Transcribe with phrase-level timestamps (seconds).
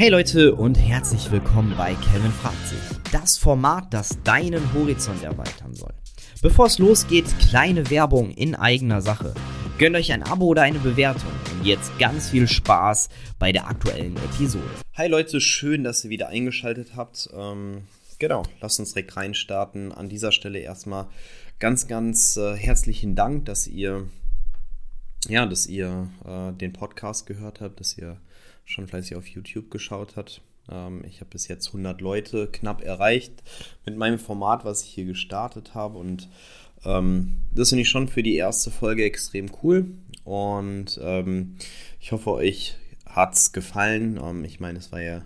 [0.00, 2.78] Hey Leute und herzlich willkommen bei Kevin fragt sich.
[3.12, 5.92] Das Format, das deinen Horizont erweitern soll.
[6.40, 9.34] Bevor es losgeht, kleine Werbung in eigener Sache.
[9.76, 14.16] Gönnt euch ein Abo oder eine Bewertung und jetzt ganz viel Spaß bei der aktuellen
[14.16, 14.64] Episode.
[14.94, 17.28] Hi Leute, schön, dass ihr wieder eingeschaltet habt.
[17.36, 17.82] Ähm,
[18.18, 19.92] genau, lasst uns direkt reinstarten.
[19.92, 21.08] An dieser Stelle erstmal
[21.58, 24.08] ganz, ganz äh, herzlichen Dank, dass ihr
[25.28, 28.16] ja, dass ihr äh, den Podcast gehört habt, dass ihr
[28.70, 30.40] schon fleißig auf YouTube geschaut habt.
[30.70, 33.32] Ähm, ich habe bis jetzt 100 Leute knapp erreicht
[33.84, 35.98] mit meinem Format, was ich hier gestartet habe.
[35.98, 36.28] Und
[36.84, 39.86] ähm, das finde ich schon für die erste Folge extrem cool.
[40.24, 41.56] Und ähm,
[42.00, 44.18] ich hoffe, euch hat es gefallen.
[44.22, 45.22] Ähm, ich meine, es war ja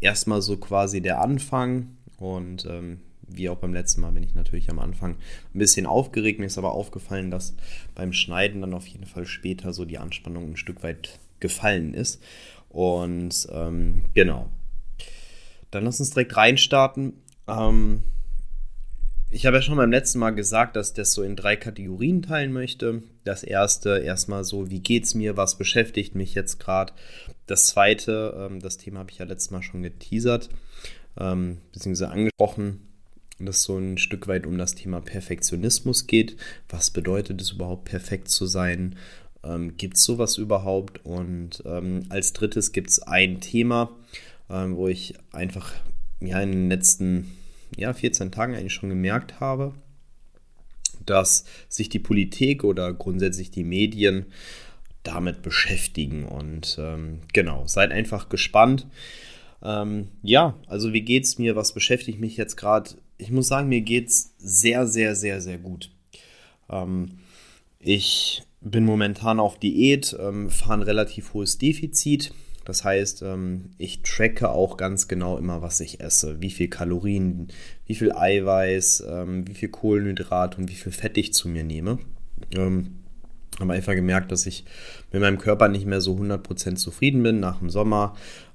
[0.00, 1.96] erstmal so quasi der Anfang.
[2.16, 5.16] Und ähm, wie auch beim letzten Mal bin ich natürlich am Anfang
[5.54, 6.40] ein bisschen aufgeregt.
[6.40, 7.54] Mir ist aber aufgefallen, dass
[7.94, 12.22] beim Schneiden dann auf jeden Fall später so die Anspannung ein Stück weit gefallen ist.
[12.78, 14.52] Und ähm, genau.
[15.72, 17.14] Dann lass uns direkt reinstarten.
[17.48, 18.04] Ähm,
[19.30, 22.22] ich habe ja schon beim letzten Mal gesagt, dass ich das so in drei Kategorien
[22.22, 23.02] teilen möchte.
[23.24, 26.92] Das erste, erstmal so, wie geht's mir, was beschäftigt mich jetzt gerade.
[27.46, 30.48] Das zweite, ähm, das Thema habe ich ja letztes Mal schon geteasert,
[31.18, 32.86] ähm, beziehungsweise angesprochen,
[33.40, 36.36] dass so ein Stück weit um das Thema Perfektionismus geht.
[36.68, 38.94] Was bedeutet es überhaupt, perfekt zu sein?
[39.44, 41.04] Ähm, gibt es sowas überhaupt?
[41.04, 43.90] Und ähm, als drittes gibt es ein Thema,
[44.50, 45.72] ähm, wo ich einfach
[46.20, 47.32] ja, in den letzten
[47.76, 49.74] ja, 14 Tagen eigentlich schon gemerkt habe,
[51.04, 54.26] dass sich die Politik oder grundsätzlich die Medien
[55.02, 56.24] damit beschäftigen.
[56.26, 58.86] Und ähm, genau, seid einfach gespannt.
[59.62, 61.56] Ähm, ja, also wie geht es mir?
[61.56, 62.90] Was beschäftigt mich jetzt gerade?
[63.16, 65.90] Ich muss sagen, mir geht es sehr, sehr, sehr, sehr gut.
[66.70, 67.18] Ähm,
[67.80, 72.32] ich bin momentan auf Diät, ähm, fahre ein relativ hohes Defizit.
[72.64, 77.48] Das heißt, ähm, ich tracke auch ganz genau immer, was ich esse, wie viel Kalorien,
[77.86, 81.98] wie viel Eiweiß, ähm, wie viel Kohlenhydrat und wie viel Fett ich zu mir nehme.
[82.54, 82.98] Ähm,
[83.58, 84.64] habe einfach gemerkt, dass ich
[85.12, 88.14] mit meinem Körper nicht mehr so 100% zufrieden bin nach dem Sommer.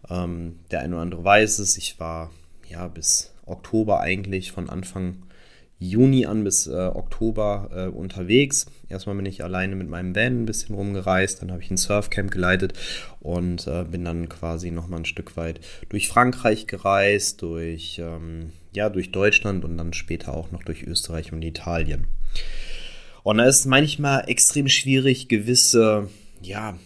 [0.09, 2.30] Ähm, der eine oder andere weiß es, ich war
[2.70, 5.24] ja bis Oktober eigentlich von Anfang
[5.80, 8.68] Juni an bis äh, Oktober äh, unterwegs.
[8.94, 12.30] Erstmal bin ich alleine mit meinem Van ein bisschen rumgereist, dann habe ich ein Surfcamp
[12.30, 12.74] geleitet
[13.20, 15.59] und äh, bin dann quasi nochmal ein Stück weit
[15.90, 21.34] durch Frankreich gereist, durch, ähm, ja, durch Deutschland und dann später auch noch durch Österreich
[21.34, 22.06] und Italien.
[23.24, 26.09] Und da ist manchmal extrem schwierig, gewisse,
[26.42, 26.78] ja,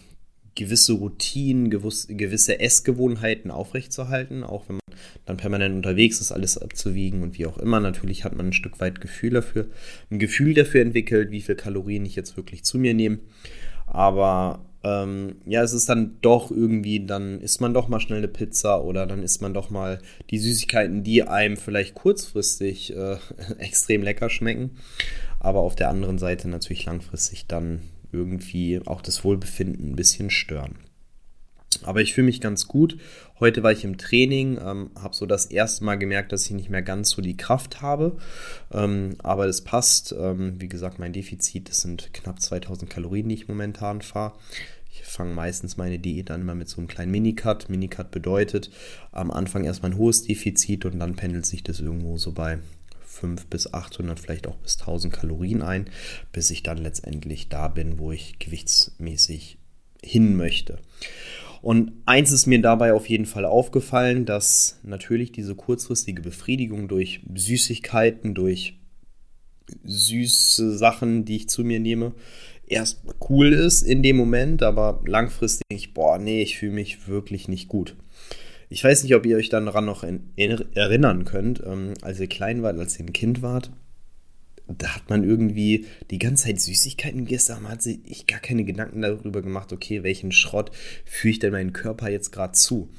[0.58, 7.38] gewisse Routinen, gewisse Essgewohnheiten aufrechtzuerhalten, auch wenn man dann permanent unterwegs ist, alles abzuwiegen und
[7.38, 7.78] wie auch immer.
[7.78, 9.66] Natürlich hat man ein Stück weit Gefühl dafür,
[10.10, 13.20] ein Gefühl dafür entwickelt, wie viel Kalorien ich jetzt wirklich zu mir nehme.
[13.86, 18.28] Aber ähm, ja, es ist dann doch irgendwie, dann isst man doch mal schnell eine
[18.28, 23.16] Pizza oder dann isst man doch mal die Süßigkeiten, die einem vielleicht kurzfristig äh,
[23.58, 24.72] extrem lecker schmecken,
[25.38, 27.80] aber auf der anderen Seite natürlich langfristig dann
[28.12, 30.78] irgendwie auch das Wohlbefinden ein bisschen stören.
[31.82, 32.98] Aber ich fühle mich ganz gut.
[33.40, 36.70] Heute war ich im Training, ähm, habe so das erste Mal gemerkt, dass ich nicht
[36.70, 38.16] mehr ganz so die Kraft habe.
[38.72, 40.14] Ähm, aber das passt.
[40.18, 44.34] Ähm, wie gesagt, mein Defizit, das sind knapp 2000 Kalorien, die ich momentan fahre.
[44.90, 47.68] Ich fange meistens meine Diät an immer mit so einem kleinen Minicut.
[47.68, 48.70] Minicut bedeutet
[49.12, 52.58] am Anfang erstmal ein hohes Defizit und dann pendelt sich das irgendwo so bei
[53.18, 55.90] 5 bis 800, vielleicht auch bis 1000 Kalorien ein,
[56.32, 59.58] bis ich dann letztendlich da bin, wo ich gewichtsmäßig
[60.02, 60.78] hin möchte.
[61.60, 67.20] Und eins ist mir dabei auf jeden Fall aufgefallen, dass natürlich diese kurzfristige Befriedigung durch
[67.34, 68.78] Süßigkeiten, durch
[69.84, 72.14] süße Sachen, die ich zu mir nehme,
[72.66, 77.68] erst cool ist in dem Moment, aber langfristig, boah, nee, ich fühle mich wirklich nicht
[77.68, 77.96] gut.
[78.70, 82.78] Ich weiß nicht, ob ihr euch daran noch erinnern könnt, ähm, als ihr klein wart,
[82.78, 83.70] als ihr ein Kind wart.
[84.70, 88.64] Da hat man irgendwie die ganze Zeit Süßigkeiten gegessen, aber man hat sich gar keine
[88.64, 90.70] Gedanken darüber gemacht, okay, welchen Schrott
[91.06, 92.90] führe ich denn meinen Körper jetzt gerade zu?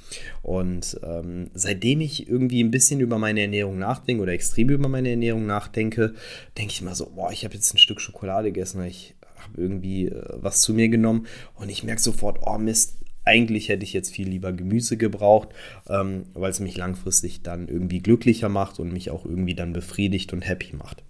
[0.42, 5.12] Und ähm, seitdem ich irgendwie ein bisschen über meine Ernährung nachdenke oder extrem über meine
[5.12, 6.16] Ernährung nachdenke,
[6.58, 10.08] denke ich immer so, boah, ich habe jetzt ein Stück Schokolade gegessen, ich habe irgendwie
[10.08, 12.96] äh, was zu mir genommen und ich merke sofort, oh Mist,
[13.30, 15.50] eigentlich hätte ich jetzt viel lieber Gemüse gebraucht,
[15.88, 20.34] ähm, weil es mich langfristig dann irgendwie glücklicher macht und mich auch irgendwie dann befriedigt
[20.34, 21.04] und happy macht.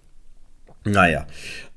[0.89, 1.27] Naja,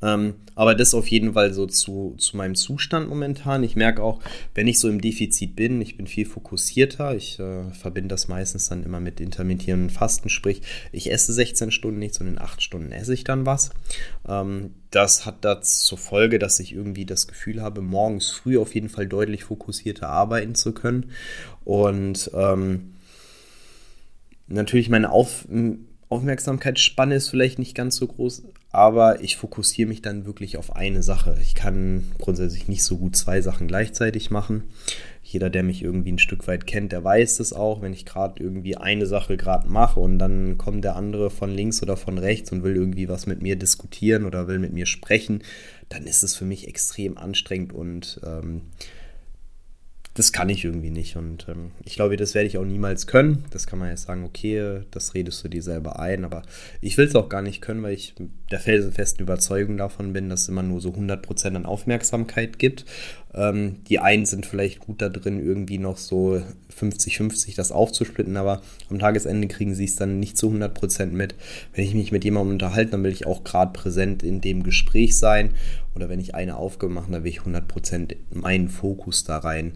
[0.00, 3.62] ähm, aber das auf jeden Fall so zu, zu meinem Zustand momentan.
[3.62, 4.20] Ich merke auch,
[4.54, 7.14] wenn ich so im Defizit bin, ich bin viel fokussierter.
[7.14, 10.62] Ich äh, verbinde das meistens dann immer mit intermittierenden Fasten, sprich,
[10.92, 13.70] ich esse 16 Stunden nichts und in 8 Stunden esse ich dann was.
[14.26, 18.74] Ähm, das hat das zur Folge, dass ich irgendwie das Gefühl habe, morgens früh auf
[18.74, 21.10] jeden Fall deutlich fokussierter arbeiten zu können.
[21.64, 22.94] Und ähm,
[24.48, 25.46] natürlich meine Auf
[26.08, 31.02] Aufmerksamkeitsspanne ist vielleicht nicht ganz so groß, aber ich fokussiere mich dann wirklich auf eine
[31.02, 31.36] Sache.
[31.42, 34.64] Ich kann grundsätzlich nicht so gut zwei Sachen gleichzeitig machen.
[35.22, 38.42] Jeder, der mich irgendwie ein Stück weit kennt, der weiß das auch, wenn ich gerade
[38.42, 42.50] irgendwie eine Sache gerade mache und dann kommt der andere von links oder von rechts
[42.50, 45.42] und will irgendwie was mit mir diskutieren oder will mit mir sprechen,
[45.90, 48.62] dann ist es für mich extrem anstrengend und ähm,
[50.14, 51.16] das kann ich irgendwie nicht.
[51.16, 53.44] Und ähm, ich glaube, das werde ich auch niemals können.
[53.50, 56.24] Das kann man jetzt sagen, okay, das redest du dir selber ein.
[56.24, 56.42] Aber
[56.80, 58.14] ich will es auch gar nicht können, weil ich
[58.50, 62.84] der felsenfesten Überzeugung davon bin, dass es immer nur so 100% an Aufmerksamkeit gibt.
[63.34, 66.42] Ähm, die einen sind vielleicht gut da drin, irgendwie noch so
[66.78, 71.34] 50-50 das aufzusplitten, aber am Tagesende kriegen sie es dann nicht zu 100% mit.
[71.74, 75.18] Wenn ich mich mit jemandem unterhalte, dann will ich auch gerade präsent in dem Gespräch
[75.18, 75.54] sein.
[75.94, 79.72] Oder wenn ich eine Aufgabe mache, dann will ich 100% meinen Fokus da rein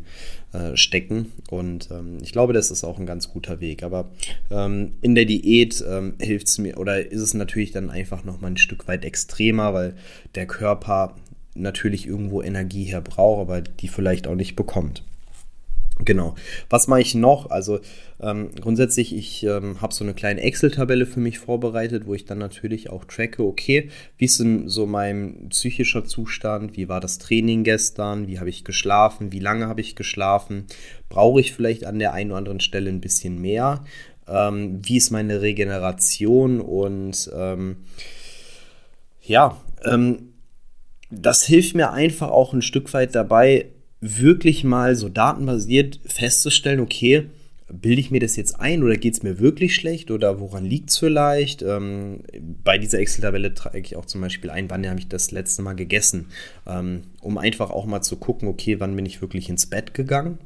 [0.53, 1.33] äh, stecken.
[1.51, 3.83] Und ähm, ich glaube, das ist auch ein ganz guter Weg.
[3.83, 4.11] Aber
[4.51, 8.53] ähm, in der Diät ähm, hilft es mir, oder ist es natürlich dann einfach nochmal
[8.53, 9.95] ein Stück weit extremer, weil
[10.35, 11.17] der Körper
[11.57, 15.03] natürlich irgendwo Energie her braucht, aber die vielleicht auch nicht bekommt.
[16.05, 16.35] Genau.
[16.69, 17.51] Was mache ich noch?
[17.51, 17.81] Also
[18.21, 22.37] ähm, grundsätzlich, ich ähm, habe so eine kleine Excel-Tabelle für mich vorbereitet, wo ich dann
[22.39, 23.89] natürlich auch tracke, okay,
[24.19, 26.77] wie ist denn so mein psychischer Zustand?
[26.77, 28.27] Wie war das Training gestern?
[28.27, 29.33] Wie habe ich geschlafen?
[29.33, 30.67] Wie lange habe ich geschlafen?
[31.09, 33.83] Brauche ich vielleicht an der einen oder anderen Stelle ein bisschen mehr?
[34.29, 36.61] Ähm, wie ist meine Regeneration?
[36.61, 37.79] Und ähm,
[39.23, 40.35] ja, ähm,
[41.23, 43.67] das hilft mir einfach auch ein Stück weit dabei,
[44.01, 47.27] wirklich mal so datenbasiert festzustellen, okay,
[47.69, 50.91] bilde ich mir das jetzt ein oder geht es mir wirklich schlecht oder woran liegt
[50.91, 51.63] es vielleicht?
[51.63, 52.23] Ähm,
[52.63, 55.75] bei dieser Excel-Tabelle trage ich auch zum Beispiel ein, wann habe ich das letzte Mal
[55.75, 56.27] gegessen,
[56.67, 60.39] ähm, um einfach auch mal zu gucken, okay, wann bin ich wirklich ins Bett gegangen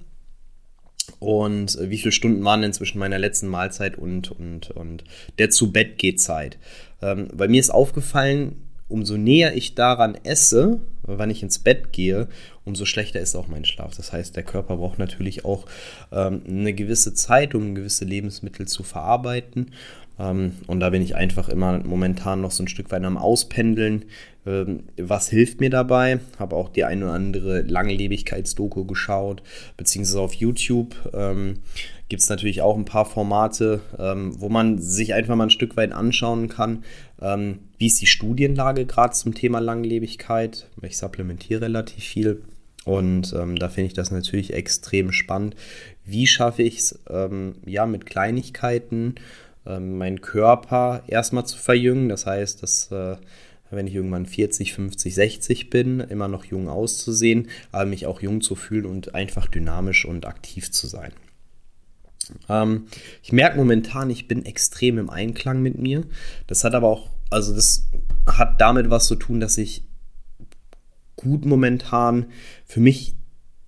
[1.18, 5.04] und äh, wie viele Stunden waren denn zwischen meiner letzten Mahlzeit und, und, und
[5.38, 6.58] der zu Bett geht Zeit.
[7.02, 12.28] Ähm, bei mir ist aufgefallen, umso näher ich daran esse, wann ich ins Bett gehe,
[12.64, 13.96] umso schlechter ist auch mein Schlaf.
[13.96, 15.66] Das heißt, der Körper braucht natürlich auch
[16.12, 19.72] ähm, eine gewisse Zeit, um gewisse Lebensmittel zu verarbeiten.
[20.20, 24.04] Ähm, und da bin ich einfach immer momentan noch so ein Stück weit am Auspendeln.
[24.46, 26.20] Ähm, was hilft mir dabei?
[26.38, 29.42] Habe auch die eine oder andere Langlebigkeitsdoku geschaut,
[29.76, 30.94] beziehungsweise auf YouTube.
[31.14, 31.60] Ähm,
[32.08, 35.92] gibt es natürlich auch ein paar Formate, wo man sich einfach mal ein Stück weit
[35.92, 36.82] anschauen kann,
[37.78, 40.66] wie ist die Studienlage gerade zum Thema Langlebigkeit.
[40.82, 42.42] Ich supplementiere relativ viel
[42.84, 45.54] und ähm, da finde ich das natürlich extrem spannend.
[46.04, 49.14] Wie schaffe ich es, ähm, ja, mit Kleinigkeiten
[49.64, 52.08] meinen Körper erstmal zu verjüngen?
[52.08, 53.16] Das heißt, dass äh,
[53.70, 58.40] wenn ich irgendwann 40, 50, 60 bin, immer noch jung auszusehen, aber mich auch jung
[58.40, 61.12] zu fühlen und einfach dynamisch und aktiv zu sein.
[62.48, 62.86] Ähm,
[63.22, 66.04] ich merke momentan, ich bin extrem im Einklang mit mir.
[66.46, 67.88] Das hat aber auch, also das
[68.26, 69.84] hat damit was zu tun, dass ich
[71.16, 72.26] gut momentan
[72.66, 73.14] für mich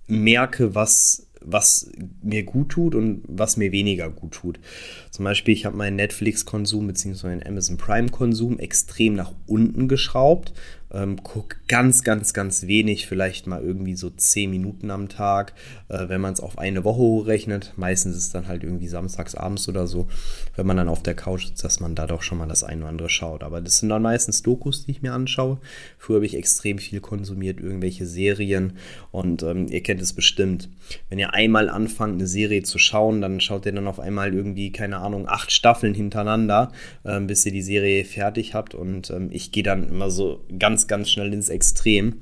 [0.07, 1.91] merke, was was
[2.23, 4.61] mir gut tut und was mir weniger gut tut.
[5.11, 7.27] Zum Beispiel, ich habe meinen Netflix-Konsum bzw.
[7.27, 10.53] meinen Amazon Prime-Konsum extrem nach unten geschraubt.
[10.93, 15.55] Ähm, guck ganz, ganz, ganz wenig, vielleicht mal irgendwie so 10 Minuten am Tag,
[15.89, 17.73] äh, wenn man es auf eine Woche hochrechnet.
[17.77, 20.09] Meistens ist es dann halt irgendwie samstags abends oder so,
[20.55, 22.83] wenn man dann auf der Couch sitzt, dass man da doch schon mal das eine
[22.83, 23.43] oder andere schaut.
[23.43, 25.59] Aber das sind dann meistens Dokus, die ich mir anschaue.
[25.97, 28.75] Früher habe ich extrem viel konsumiert, irgendwelche Serien
[29.11, 30.69] und ähm, ihr kennt es bestimmt.
[31.09, 34.73] Wenn ihr einmal anfangt, eine Serie zu schauen, dann schaut ihr dann auf einmal irgendwie,
[34.73, 36.71] keine Ahnung, acht Staffeln hintereinander,
[37.07, 40.82] ähm, bis ihr die Serie fertig habt und ähm, ich gehe dann immer so ganz
[40.87, 42.21] ganz, ganz schnell ins Extrem.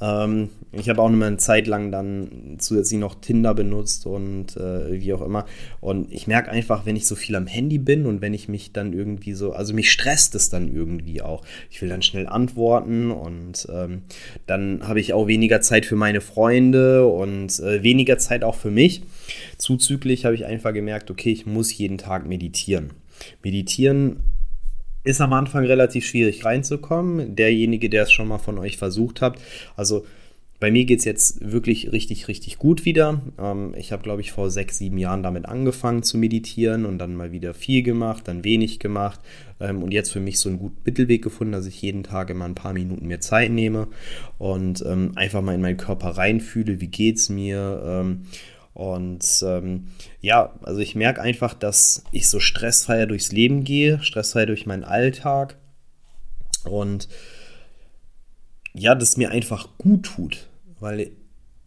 [0.00, 4.56] Ähm, ich habe auch noch mal eine Zeit lang dann zusätzlich noch Tinder benutzt und
[4.56, 5.46] äh, wie auch immer.
[5.80, 8.72] Und ich merke einfach, wenn ich so viel am Handy bin und wenn ich mich
[8.72, 11.42] dann irgendwie so, also mich stresst es dann irgendwie auch.
[11.70, 14.02] Ich will dann schnell antworten und ähm,
[14.46, 18.70] dann habe ich auch weniger Zeit für meine Freunde und äh, weniger Zeit auch für
[18.70, 19.02] mich.
[19.58, 22.90] Zuzüglich habe ich einfach gemerkt, okay, ich muss jeden Tag meditieren.
[23.42, 24.16] Meditieren
[25.04, 27.36] ist am Anfang relativ schwierig reinzukommen.
[27.36, 29.38] Derjenige, der es schon mal von euch versucht hat,
[29.76, 30.04] also
[30.60, 33.20] bei mir geht es jetzt wirklich richtig, richtig gut wieder.
[33.38, 37.14] Ähm, ich habe, glaube ich, vor sechs, sieben Jahren damit angefangen zu meditieren und dann
[37.14, 39.20] mal wieder viel gemacht, dann wenig gemacht
[39.60, 42.46] ähm, und jetzt für mich so einen guten Mittelweg gefunden, dass ich jeden Tag immer
[42.46, 43.88] ein paar Minuten mehr Zeit nehme
[44.38, 48.14] und ähm, einfach mal in meinen Körper reinfühle, wie geht es mir.
[48.74, 49.88] Und ähm,
[50.20, 54.84] ja, also ich merke einfach, dass ich so stressfreier durchs Leben gehe, stressfreier durch meinen
[54.84, 55.56] Alltag
[56.64, 57.08] und
[58.72, 60.48] ja, das mir einfach gut tut,
[60.80, 61.12] weil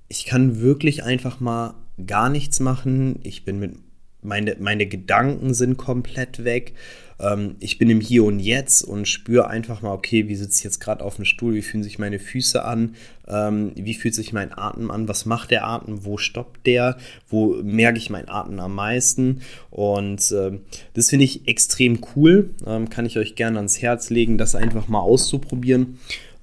[0.10, 3.20] ich kann wirklich einfach mal gar nichts machen.
[3.24, 3.76] Ich bin mit
[4.22, 6.74] meine, meine Gedanken sind komplett weg.
[7.20, 10.64] Ähm, ich bin im Hier und Jetzt und spüre einfach mal, okay, wie sitze ich
[10.64, 12.96] jetzt gerade auf dem Stuhl, wie fühlen sich meine Füße an,
[13.28, 16.98] ähm, wie fühlt sich mein Atem an, was macht der Atem, wo stoppt der,
[17.28, 19.42] wo merke ich meinen Atem am meisten.
[19.70, 20.62] Und ähm,
[20.94, 22.52] das finde ich extrem cool.
[22.66, 25.98] Ähm, kann ich euch gerne ans Herz legen, das einfach mal auszuprobieren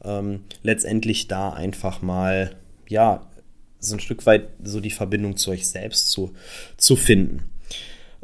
[0.04, 2.54] ähm, letztendlich da einfach mal,
[2.88, 3.26] ja,
[3.80, 6.32] so ein Stück weit so die Verbindung zu euch selbst zu,
[6.76, 7.42] zu finden.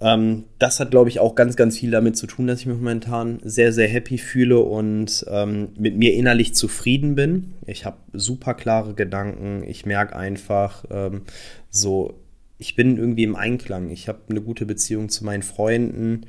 [0.01, 2.77] Ähm, das hat, glaube ich, auch ganz, ganz viel damit zu tun, dass ich mich
[2.77, 7.53] momentan sehr, sehr happy fühle und ähm, mit mir innerlich zufrieden bin.
[7.67, 9.63] Ich habe super klare Gedanken.
[9.67, 11.23] Ich merke einfach ähm,
[11.69, 12.15] so,
[12.59, 13.91] ich bin irgendwie im Einklang.
[13.91, 16.27] Ich habe eine gute Beziehung zu meinen Freunden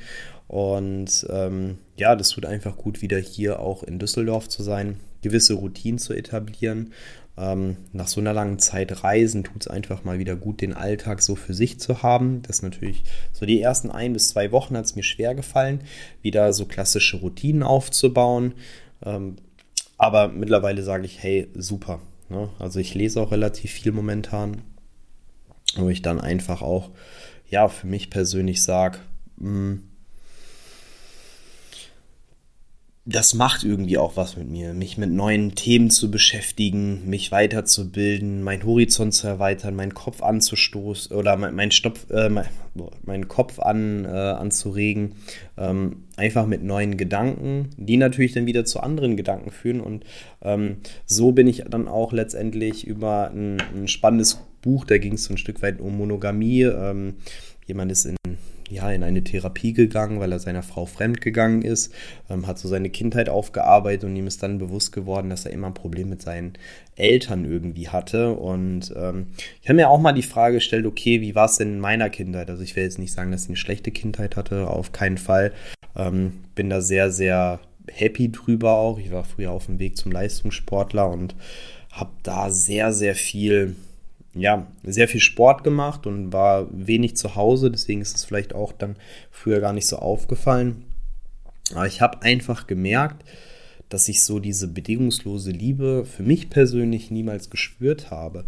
[0.47, 5.53] und ähm, ja, das tut einfach gut, wieder hier auch in Düsseldorf zu sein gewisse
[5.53, 6.93] Routinen zu etablieren.
[7.41, 11.23] Ähm, nach so einer langen Zeit Reisen tut es einfach mal wieder gut, den Alltag
[11.23, 12.43] so für sich zu haben.
[12.43, 15.81] Das ist natürlich so die ersten ein bis zwei Wochen hat es mir schwer gefallen,
[16.21, 18.53] wieder so klassische Routinen aufzubauen.
[19.03, 19.37] Ähm,
[19.97, 21.99] aber mittlerweile sage ich, hey, super.
[22.29, 22.49] Ne?
[22.59, 24.61] Also ich lese auch relativ viel momentan,
[25.77, 26.91] wo ich dann einfach auch,
[27.49, 28.99] ja, für mich persönlich sage,
[33.11, 38.43] das macht irgendwie auch was mit mir, mich mit neuen Themen zu beschäftigen, mich weiterzubilden,
[38.43, 42.47] meinen Horizont zu erweitern, meinen Kopf anzustoßen oder meinen mein Stopf, äh, mein,
[43.03, 45.15] meinen Kopf an, äh, anzuregen,
[45.57, 50.05] ähm, einfach mit neuen Gedanken, die natürlich dann wieder zu anderen Gedanken führen und
[50.41, 55.25] ähm, so bin ich dann auch letztendlich über ein, ein spannendes Buch, da ging es
[55.25, 56.63] so ein Stück weit um Monogamie.
[56.63, 57.15] Ähm,
[57.65, 58.15] jemand ist in
[58.71, 61.93] ja, in eine Therapie gegangen, weil er seiner Frau fremd gegangen ist,
[62.29, 65.67] ähm, hat so seine Kindheit aufgearbeitet und ihm ist dann bewusst geworden, dass er immer
[65.67, 66.53] ein Problem mit seinen
[66.95, 68.33] Eltern irgendwie hatte.
[68.33, 69.27] Und ähm,
[69.61, 72.09] ich habe mir auch mal die Frage gestellt, okay, wie war es denn in meiner
[72.09, 72.49] Kindheit?
[72.49, 75.51] Also ich will jetzt nicht sagen, dass ich eine schlechte Kindheit hatte, auf keinen Fall.
[75.95, 77.59] Ähm, bin da sehr, sehr
[77.91, 78.99] happy drüber auch.
[78.99, 81.35] Ich war früher auf dem Weg zum Leistungssportler und
[81.91, 83.75] habe da sehr, sehr viel
[84.33, 88.71] ja, sehr viel Sport gemacht und war wenig zu Hause, deswegen ist es vielleicht auch
[88.71, 88.95] dann
[89.29, 90.85] früher gar nicht so aufgefallen.
[91.73, 93.23] Aber ich habe einfach gemerkt,
[93.91, 98.45] dass ich so diese bedingungslose Liebe für mich persönlich niemals gespürt habe.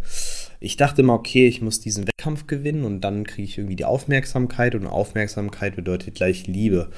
[0.58, 3.84] Ich dachte immer, okay, ich muss diesen Wettkampf gewinnen und dann kriege ich irgendwie die
[3.84, 6.90] Aufmerksamkeit und Aufmerksamkeit bedeutet gleich Liebe.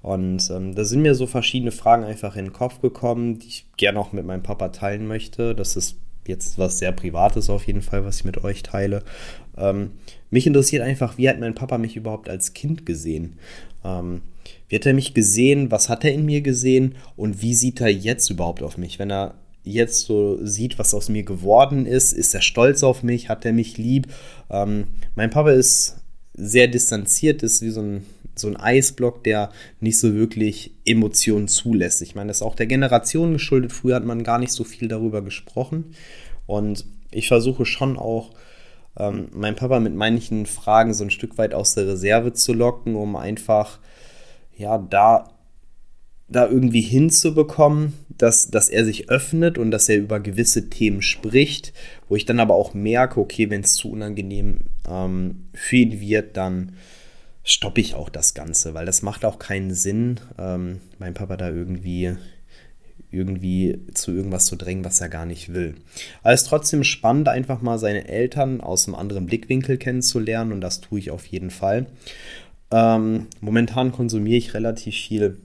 [0.00, 3.66] Und ähm, da sind mir so verschiedene Fragen einfach in den Kopf gekommen, die ich
[3.76, 5.54] gerne auch mit meinem Papa teilen möchte.
[5.54, 5.98] Das ist
[6.30, 9.02] jetzt was sehr Privates auf jeden Fall, was ich mit euch teile.
[9.56, 9.90] Ähm,
[10.30, 13.34] mich interessiert einfach, wie hat mein Papa mich überhaupt als Kind gesehen?
[13.84, 14.22] Ähm,
[14.68, 15.70] wie hat er mich gesehen?
[15.70, 16.94] Was hat er in mir gesehen?
[17.16, 18.98] Und wie sieht er jetzt überhaupt auf mich?
[18.98, 19.34] Wenn er
[19.64, 23.28] jetzt so sieht, was aus mir geworden ist, ist er stolz auf mich?
[23.28, 24.06] Hat er mich lieb?
[24.48, 25.96] Ähm, mein Papa ist
[26.34, 28.06] sehr distanziert, ist wie so ein
[28.40, 32.02] so ein Eisblock, der nicht so wirklich Emotionen zulässt.
[32.02, 33.72] Ich meine, das ist auch der Generation geschuldet.
[33.72, 35.94] Früher hat man gar nicht so viel darüber gesprochen.
[36.46, 38.30] Und ich versuche schon auch,
[38.98, 42.96] ähm, meinen Papa mit manchen Fragen so ein Stück weit aus der Reserve zu locken,
[42.96, 43.78] um einfach,
[44.56, 45.30] ja, da,
[46.28, 51.72] da irgendwie hinzubekommen, dass, dass er sich öffnet und dass er über gewisse Themen spricht,
[52.08, 56.36] wo ich dann aber auch merke, okay, wenn es zu unangenehm ähm, für ihn wird,
[56.36, 56.72] dann
[57.50, 61.50] stoppe ich auch das Ganze, weil das macht auch keinen Sinn, ähm, mein Papa da
[61.50, 62.16] irgendwie
[63.12, 65.74] irgendwie zu irgendwas zu drängen, was er gar nicht will.
[66.22, 70.60] Aber es ist trotzdem spannend, einfach mal seine Eltern aus einem anderen Blickwinkel kennenzulernen und
[70.60, 71.86] das tue ich auf jeden Fall.
[72.70, 75.38] Ähm, momentan konsumiere ich relativ viel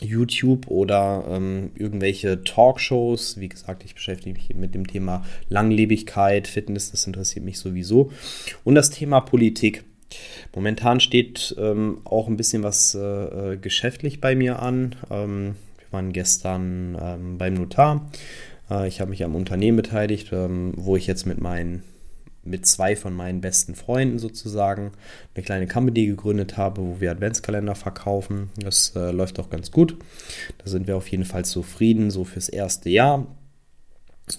[0.00, 3.40] YouTube oder ähm, irgendwelche Talkshows.
[3.40, 8.12] Wie gesagt, ich beschäftige mich mit dem Thema Langlebigkeit, Fitness, das interessiert mich sowieso.
[8.64, 9.84] Und das Thema Politik.
[10.54, 14.96] Momentan steht ähm, auch ein bisschen was äh, äh, geschäftlich bei mir an.
[15.10, 18.10] Ähm, wir waren gestern ähm, beim Notar.
[18.70, 21.82] Äh, ich habe mich am Unternehmen beteiligt, ähm, wo ich jetzt mit meinen
[22.46, 24.92] mit zwei von meinen besten Freunden sozusagen
[25.34, 28.50] eine kleine Company gegründet habe, wo wir Adventskalender verkaufen.
[28.56, 29.96] Das äh, läuft auch ganz gut.
[30.58, 33.26] Da sind wir auf jeden Fall zufrieden, so fürs erste Jahr.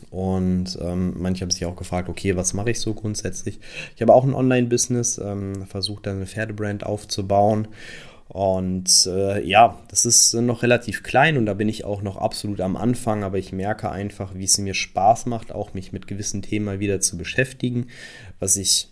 [0.09, 3.59] Und ähm, manche haben sich auch gefragt, okay, was mache ich so grundsätzlich?
[3.95, 7.67] Ich habe auch ein Online-Business, ähm, versucht dann eine Pferdebrand aufzubauen.
[8.27, 12.59] Und äh, ja, das ist noch relativ klein und da bin ich auch noch absolut
[12.59, 16.41] am Anfang, aber ich merke einfach, wie es mir Spaß macht, auch mich mit gewissen
[16.41, 17.87] Themen mal wieder zu beschäftigen,
[18.39, 18.89] was ich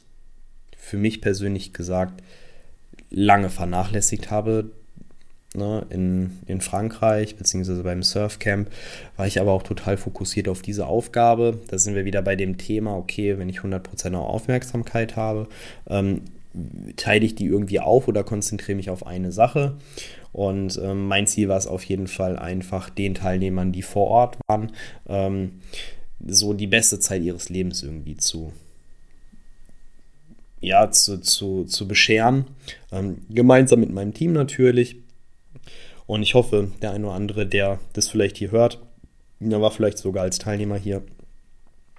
[0.78, 2.22] für mich persönlich gesagt
[3.10, 4.72] lange vernachlässigt habe.
[5.56, 8.70] Ne, in, in Frankreich, beziehungsweise beim Surfcamp,
[9.18, 11.60] war ich aber auch total fokussiert auf diese Aufgabe.
[11.68, 15.48] Da sind wir wieder bei dem Thema, okay, wenn ich 100% Aufmerksamkeit habe,
[15.88, 16.22] ähm,
[16.96, 19.76] teile ich die irgendwie auf oder konzentriere mich auf eine Sache.
[20.32, 24.38] Und ähm, mein Ziel war es auf jeden Fall einfach den Teilnehmern, die vor Ort
[24.48, 24.72] waren,
[25.08, 25.62] ähm,
[26.26, 28.54] so die beste Zeit ihres Lebens irgendwie zu,
[30.62, 32.46] ja, zu, zu, zu bescheren.
[32.92, 34.98] Ähm, gemeinsam mit meinem Team natürlich.
[36.06, 38.80] Und ich hoffe, der eine oder andere, der das vielleicht hier hört,
[39.40, 41.04] der war vielleicht sogar als Teilnehmer hier,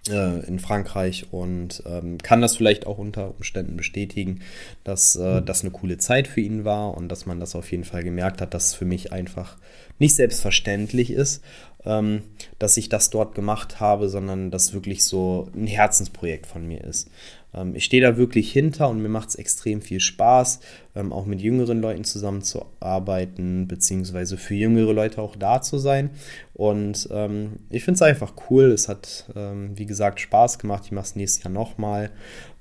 [0.08, 4.40] äh, in Frankreich und ähm, kann das vielleicht auch unter Umständen bestätigen,
[4.82, 7.84] dass äh, das eine coole Zeit für ihn war und dass man das auf jeden
[7.84, 9.56] Fall gemerkt hat, dass es für mich einfach
[9.98, 11.42] nicht selbstverständlich ist,
[11.84, 12.22] ähm,
[12.58, 17.10] dass ich das dort gemacht habe, sondern dass wirklich so ein Herzensprojekt von mir ist.
[17.54, 20.60] Ähm, ich stehe da wirklich hinter und mir macht es extrem viel Spaß,
[20.96, 26.10] ähm, auch mit jüngeren Leuten zusammenzuarbeiten, beziehungsweise für jüngere Leute auch da zu sein.
[26.52, 28.72] Und ähm, ich finde es einfach cool.
[28.72, 30.84] Es hat, wie gesagt, Spaß gemacht.
[30.86, 32.10] Ich mache es nächstes Jahr nochmal.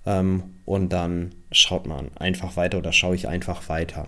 [0.03, 4.07] Und dann schaut man einfach weiter oder schaue ich einfach weiter.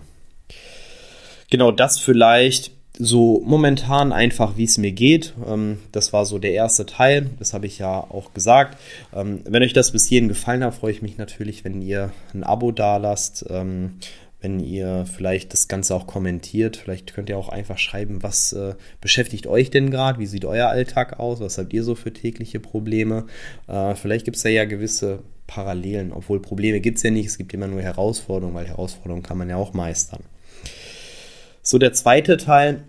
[1.50, 5.34] Genau das vielleicht so momentan einfach, wie es mir geht.
[5.46, 7.30] Ähm, das war so der erste Teil.
[7.38, 8.78] Das habe ich ja auch gesagt.
[9.14, 12.44] Ähm, wenn euch das bis hierhin gefallen hat, freue ich mich natürlich, wenn ihr ein
[12.44, 13.44] Abo da lasst.
[13.48, 13.98] Ähm,
[14.40, 16.76] wenn ihr vielleicht das Ganze auch kommentiert.
[16.76, 20.18] Vielleicht könnt ihr auch einfach schreiben, was äh, beschäftigt euch denn gerade?
[20.18, 21.40] Wie sieht euer Alltag aus?
[21.40, 23.26] Was habt ihr so für tägliche Probleme?
[23.66, 27.26] Äh, vielleicht gibt es ja gewisse Parallelen, obwohl Probleme gibt es ja nicht.
[27.26, 30.22] Es gibt immer nur Herausforderungen, weil Herausforderungen kann man ja auch meistern.
[31.68, 32.84] So, der zweite Teil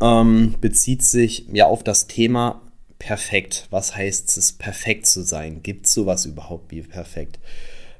[0.00, 2.62] ähm, bezieht sich ja auf das Thema
[3.00, 3.66] perfekt.
[3.70, 5.60] Was heißt es, perfekt zu sein?
[5.64, 7.40] Gibt es sowas überhaupt wie perfekt?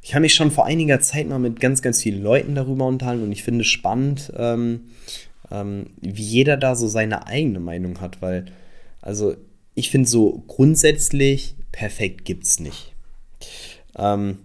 [0.02, 3.24] Ich habe mich schon vor einiger Zeit mal mit ganz, ganz vielen Leuten darüber unterhalten
[3.24, 4.82] und ich finde es spannend, ähm,
[5.50, 8.44] ähm, wie jeder da so seine eigene Meinung hat, weil,
[9.00, 9.34] also
[9.74, 12.94] ich finde so grundsätzlich perfekt gibt es nicht.
[13.98, 14.38] Ähm,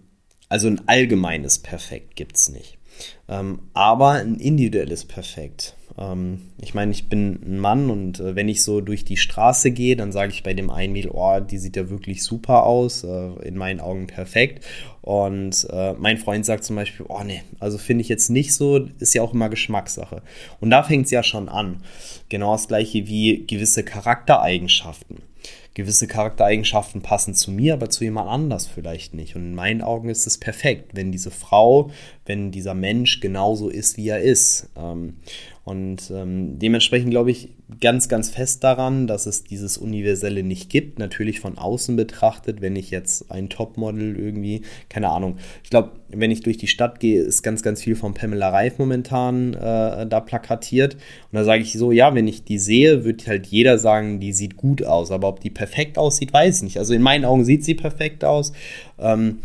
[0.48, 2.79] also ein allgemeines Perfekt gibt es nicht.
[3.28, 5.76] Ähm, aber ein individuelles Perfekt.
[5.98, 9.72] Ähm, ich meine, ich bin ein Mann und äh, wenn ich so durch die Straße
[9.72, 13.04] gehe, dann sage ich bei dem einen Mädel, oh, die sieht ja wirklich super aus,
[13.04, 14.66] äh, in meinen Augen perfekt.
[15.02, 18.88] Und äh, mein Freund sagt zum Beispiel, oh nee, also finde ich jetzt nicht so,
[19.00, 20.22] ist ja auch immer Geschmackssache.
[20.60, 21.84] Und da fängt es ja schon an.
[22.30, 25.24] Genau das gleiche wie gewisse Charaktereigenschaften
[25.74, 29.36] gewisse Charaktereigenschaften passen zu mir, aber zu jemand anders vielleicht nicht.
[29.36, 31.92] Und in meinen Augen ist es perfekt, wenn diese Frau,
[32.26, 34.70] wenn dieser Mensch genauso ist, wie er ist.
[34.76, 35.18] Ähm,
[35.64, 40.98] und ähm, dementsprechend glaube ich ganz, ganz fest daran, dass es dieses Universelle nicht gibt.
[40.98, 45.38] Natürlich von außen betrachtet, wenn ich jetzt ein Topmodel irgendwie, keine Ahnung.
[45.64, 48.80] Ich glaube, wenn ich durch die Stadt gehe, ist ganz, ganz viel von Pamela Reif
[48.80, 50.96] momentan äh, da plakatiert.
[50.96, 54.34] Und da sage ich so, ja, wenn ich die sehe, wird halt jeder sagen, die
[54.34, 55.12] sieht gut aus.
[55.12, 56.78] Aber ob die perfekt aussieht, weiß ich nicht.
[56.80, 58.52] Also in meinen Augen sieht sie perfekt aus.
[58.98, 59.40] Ähm,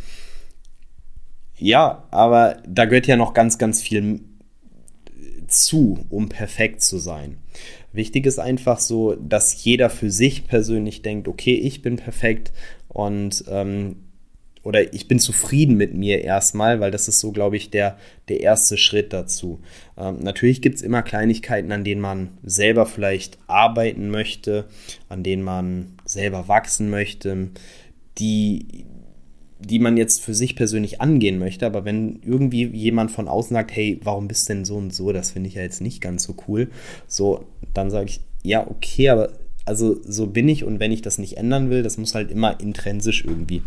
[1.58, 4.20] ja, aber da gehört ja noch ganz, ganz viel
[5.50, 7.38] zu, um perfekt zu sein.
[7.92, 12.52] Wichtig ist einfach so, dass jeder für sich persönlich denkt, okay, ich bin perfekt
[12.88, 13.96] und ähm,
[14.64, 18.40] oder ich bin zufrieden mit mir erstmal, weil das ist so, glaube ich, der, der
[18.40, 19.60] erste Schritt dazu.
[19.96, 24.64] Ähm, natürlich gibt es immer Kleinigkeiten, an denen man selber vielleicht arbeiten möchte,
[25.08, 27.50] an denen man selber wachsen möchte,
[28.18, 28.86] die,
[29.66, 31.66] die man jetzt für sich persönlich angehen möchte.
[31.66, 35.30] Aber wenn irgendwie jemand von außen sagt, hey, warum bist denn so und so, das
[35.30, 36.68] finde ich ja jetzt nicht ganz so cool,
[37.06, 39.30] so, dann sage ich, ja, okay, aber
[39.64, 42.60] also so bin ich und wenn ich das nicht ändern will, das muss halt immer
[42.60, 43.62] intrinsisch irgendwie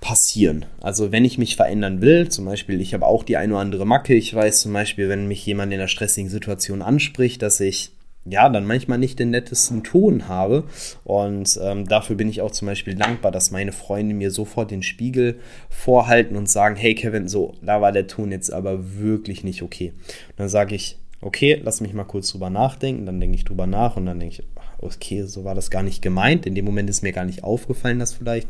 [0.00, 0.64] passieren.
[0.80, 3.86] Also wenn ich mich verändern will, zum Beispiel, ich habe auch die eine oder andere
[3.86, 7.90] Macke, ich weiß zum Beispiel, wenn mich jemand in einer stressigen Situation anspricht, dass ich
[8.30, 10.64] ja, dann manchmal nicht den nettesten Ton habe.
[11.04, 14.82] Und ähm, dafür bin ich auch zum Beispiel dankbar, dass meine Freunde mir sofort den
[14.82, 15.38] Spiegel
[15.68, 19.92] vorhalten und sagen, hey Kevin, so, da war der Ton jetzt aber wirklich nicht okay.
[20.28, 23.06] Und dann sage ich, okay, lass mich mal kurz drüber nachdenken.
[23.06, 24.46] Dann denke ich drüber nach und dann denke ich,
[24.78, 26.46] okay, so war das gar nicht gemeint.
[26.46, 28.48] In dem Moment ist mir gar nicht aufgefallen, dass vielleicht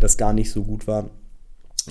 [0.00, 1.10] das gar nicht so gut war.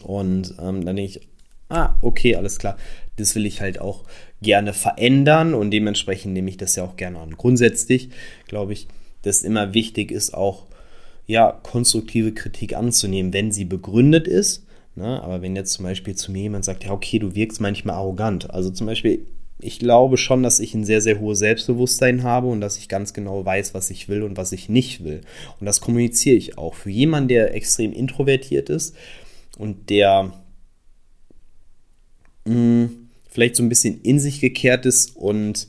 [0.03, 1.27] Und ähm, dann denke ich,
[1.69, 2.77] ah, okay, alles klar.
[3.17, 4.03] Das will ich halt auch
[4.41, 7.37] gerne verändern und dementsprechend nehme ich das ja auch gerne an.
[7.37, 8.09] Grundsätzlich
[8.47, 8.87] glaube ich,
[9.21, 10.65] dass immer wichtig ist, auch
[11.25, 14.65] ja, konstruktive Kritik anzunehmen, wenn sie begründet ist.
[14.95, 15.21] Ne?
[15.23, 18.51] Aber wenn jetzt zum Beispiel zu mir jemand sagt, ja, okay, du wirkst manchmal arrogant.
[18.51, 19.25] Also zum Beispiel,
[19.59, 23.13] ich glaube schon, dass ich ein sehr, sehr hohes Selbstbewusstsein habe und dass ich ganz
[23.13, 25.21] genau weiß, was ich will und was ich nicht will.
[25.59, 26.75] Und das kommuniziere ich auch.
[26.75, 28.95] Für jemanden, der extrem introvertiert ist
[29.57, 30.31] und der
[32.45, 32.89] mh,
[33.29, 35.67] vielleicht so ein bisschen in sich gekehrt ist und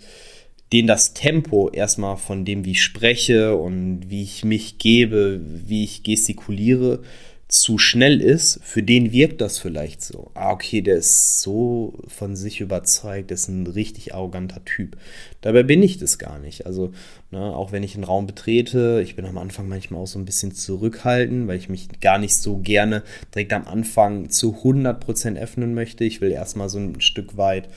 [0.72, 5.84] den das Tempo erstmal von dem, wie ich spreche und wie ich mich gebe, wie
[5.84, 7.02] ich gestikuliere,
[7.48, 10.32] zu schnell ist, für den wirkt das vielleicht so.
[10.34, 14.96] Ah, okay, der ist so von sich überzeugt, ist ein richtig arroganter Typ.
[15.42, 16.66] Dabei bin ich das gar nicht.
[16.66, 16.90] Also,
[17.30, 20.24] ne, auch wenn ich einen Raum betrete, ich bin am Anfang manchmal auch so ein
[20.24, 25.72] bisschen zurückhaltend, weil ich mich gar nicht so gerne direkt am Anfang zu 100% öffnen
[25.72, 26.02] möchte.
[26.02, 27.68] Ich will erstmal so ein Stück weit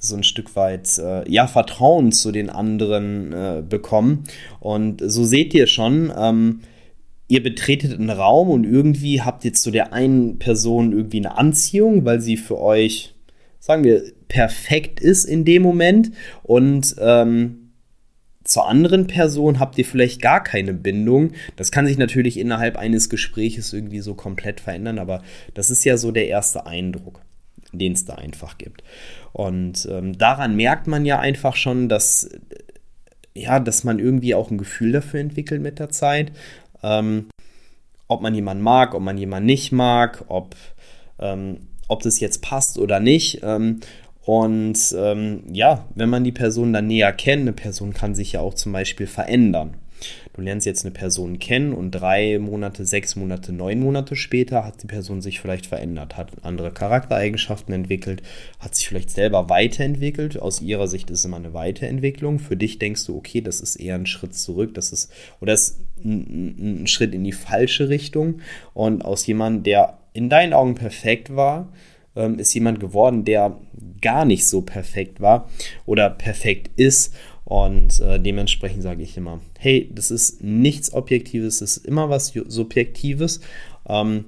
[0.00, 4.22] so ein Stück weit äh, ja Vertrauen zu den anderen äh, bekommen
[4.60, 6.60] und so seht ihr schon ähm,
[7.28, 12.04] ihr betretet einen Raum und irgendwie habt ihr zu der einen Person irgendwie eine Anziehung,
[12.04, 13.14] weil sie für euch,
[13.60, 16.10] sagen wir, perfekt ist in dem Moment
[16.42, 17.68] und ähm,
[18.44, 21.32] zur anderen Person habt ihr vielleicht gar keine Bindung.
[21.56, 25.98] Das kann sich natürlich innerhalb eines Gespräches irgendwie so komplett verändern, aber das ist ja
[25.98, 27.20] so der erste Eindruck,
[27.72, 28.82] den es da einfach gibt.
[29.34, 32.30] Und ähm, daran merkt man ja einfach schon, dass
[33.34, 36.32] ja, dass man irgendwie auch ein Gefühl dafür entwickelt mit der Zeit.
[36.82, 37.28] Ähm,
[38.08, 40.56] ob man jemanden mag, ob man jemanden nicht mag, ob,
[41.18, 43.40] ähm, ob das jetzt passt oder nicht.
[43.42, 43.80] Ähm,
[44.22, 48.40] und ähm, ja, wenn man die Person dann näher kennt, eine Person kann sich ja
[48.40, 49.76] auch zum Beispiel verändern.
[50.32, 54.82] Du lernst jetzt eine Person kennen und drei Monate, sechs Monate, neun Monate später hat
[54.82, 58.22] die Person sich vielleicht verändert, hat andere Charaktereigenschaften entwickelt,
[58.60, 60.40] hat sich vielleicht selber weiterentwickelt.
[60.40, 62.38] Aus ihrer Sicht ist es immer eine Weiterentwicklung.
[62.38, 65.80] Für dich denkst du, okay, das ist eher ein Schritt zurück, das ist, oder ist
[66.04, 68.40] ein, ein Schritt in die falsche Richtung.
[68.74, 71.72] Und aus jemandem, der in deinen Augen perfekt war,
[72.18, 73.58] ähm, ist jemand geworden, der
[74.00, 75.48] gar nicht so perfekt war
[75.86, 77.14] oder perfekt ist
[77.48, 82.34] und äh, dementsprechend sage ich immer, hey, das ist nichts Objektives, das ist immer was
[82.46, 83.40] Subjektives.
[83.88, 84.26] Ähm,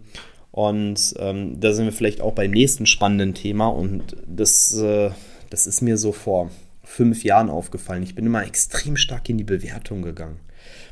[0.53, 3.69] und ähm, da sind wir vielleicht auch beim nächsten spannenden Thema.
[3.69, 5.11] Und das, äh,
[5.51, 6.51] das ist mir so vor
[6.83, 8.03] fünf Jahren aufgefallen.
[8.03, 10.41] Ich bin immer extrem stark in die Bewertung gegangen.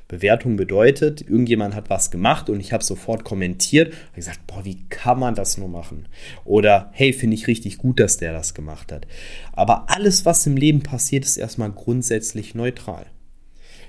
[0.08, 4.78] Bewertung bedeutet, irgendjemand hat was gemacht und ich habe sofort kommentiert und gesagt, boah, wie
[4.88, 6.08] kann man das nur machen?
[6.44, 9.06] Oder hey, finde ich richtig gut, dass der das gemacht hat.
[9.52, 13.06] Aber alles, was im Leben passiert, ist erstmal grundsätzlich neutral.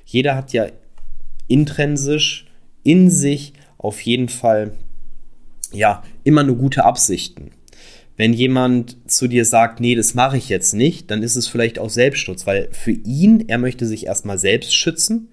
[0.05, 0.67] Jeder hat ja
[1.47, 2.47] intrinsisch
[2.83, 4.73] in sich auf jeden Fall
[5.71, 7.51] ja immer nur gute Absichten.
[8.17, 11.79] Wenn jemand zu dir sagt, nee, das mache ich jetzt nicht, dann ist es vielleicht
[11.79, 15.29] auch Selbstschutz, weil für ihn, er möchte sich erstmal selbst schützen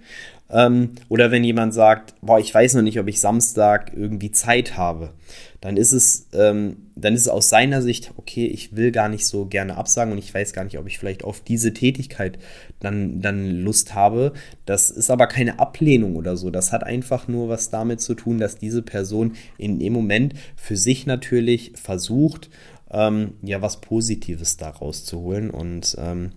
[0.50, 4.76] ähm, oder wenn jemand sagt, boah, ich weiß noch nicht, ob ich Samstag irgendwie Zeit
[4.76, 5.12] habe,
[5.61, 9.26] dann ist es, ähm, dann ist es aus seiner Sicht, okay, ich will gar nicht
[9.26, 12.38] so gerne absagen und ich weiß gar nicht, ob ich vielleicht auf diese Tätigkeit
[12.78, 14.32] dann, dann Lust habe.
[14.66, 16.50] Das ist aber keine Ablehnung oder so.
[16.50, 20.76] Das hat einfach nur was damit zu tun, dass diese Person in dem Moment für
[20.76, 22.48] sich natürlich versucht,
[22.92, 26.30] ähm, ja, was Positives daraus zu holen und ähm,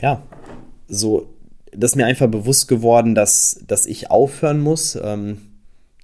[0.00, 0.22] ja,
[0.86, 1.33] so
[1.76, 5.38] das ist mir einfach bewusst geworden, dass, dass ich aufhören muss, ähm,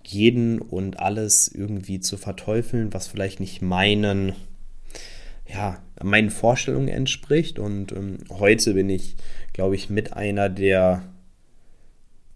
[0.05, 4.33] jeden und alles irgendwie zu verteufeln, was vielleicht nicht meinen,
[5.47, 7.59] ja, meinen Vorstellungen entspricht.
[7.59, 9.17] Und ähm, heute bin ich,
[9.53, 11.05] glaube ich, mit einer der,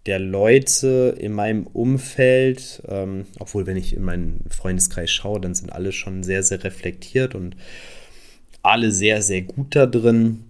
[0.05, 5.71] der Leute in meinem Umfeld, ähm, obwohl wenn ich in meinen Freundeskreis schaue, dann sind
[5.71, 7.55] alle schon sehr, sehr reflektiert und
[8.61, 10.45] alle sehr, sehr gut da drin,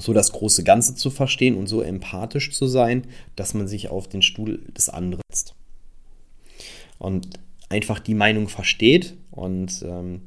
[0.00, 3.04] so das große Ganze zu verstehen und so empathisch zu sein,
[3.36, 5.54] dass man sich auf den Stuhl des anderen setzt.
[6.98, 7.28] Und
[7.68, 10.22] einfach die Meinung versteht und ähm,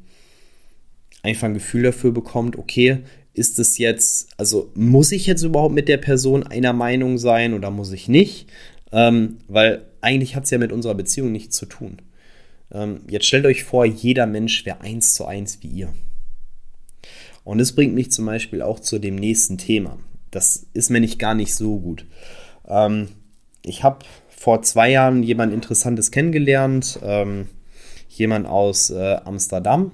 [1.22, 3.00] einfach ein Gefühl dafür bekommt, okay,
[3.34, 7.72] ist es jetzt, also muss ich jetzt überhaupt mit der Person einer Meinung sein oder
[7.72, 8.48] muss ich nicht?
[8.92, 11.98] Ähm, weil eigentlich hat es ja mit unserer Beziehung nichts zu tun.
[12.72, 15.94] Ähm, jetzt stellt euch vor, jeder Mensch wäre eins zu eins wie ihr.
[17.44, 19.98] Und das bringt mich zum Beispiel auch zu dem nächsten Thema.
[20.32, 22.06] Das ist mir nicht gar nicht so gut.
[22.68, 23.10] Ähm,
[23.64, 27.48] ich habe vor zwei Jahren jemand Interessantes kennengelernt, ähm,
[28.10, 29.92] jemand aus äh, Amsterdam.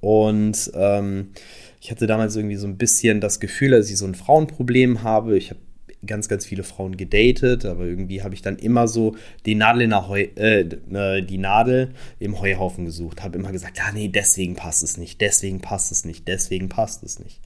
[0.00, 1.28] Und ähm,
[1.80, 5.36] ich hatte damals irgendwie so ein bisschen das Gefühl, dass ich so ein Frauenproblem habe.
[5.36, 5.60] Ich habe
[6.06, 9.90] ganz, ganz viele Frauen gedatet, aber irgendwie habe ich dann immer so die Nadel, in
[9.90, 13.22] der Heu, äh, äh die Nadel im Heuhaufen gesucht.
[13.22, 17.02] Habe immer gesagt, ja, nee, deswegen passt es nicht, deswegen passt es nicht, deswegen passt
[17.02, 17.40] es nicht.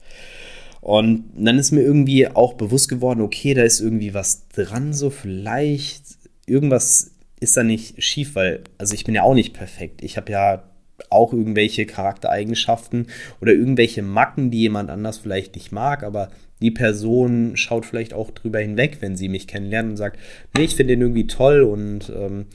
[0.81, 5.11] Und dann ist mir irgendwie auch bewusst geworden, okay, da ist irgendwie was dran, so
[5.11, 6.03] vielleicht
[6.47, 10.03] irgendwas ist da nicht schief, weil, also ich bin ja auch nicht perfekt.
[10.03, 10.63] Ich habe ja
[11.09, 13.07] auch irgendwelche Charaktereigenschaften
[13.41, 16.29] oder irgendwelche Macken, die jemand anders vielleicht nicht mag, aber
[16.61, 20.19] die Person schaut vielleicht auch drüber hinweg, wenn sie mich kennenlernt und sagt,
[20.55, 22.45] nee, ich finde den irgendwie toll und ähm,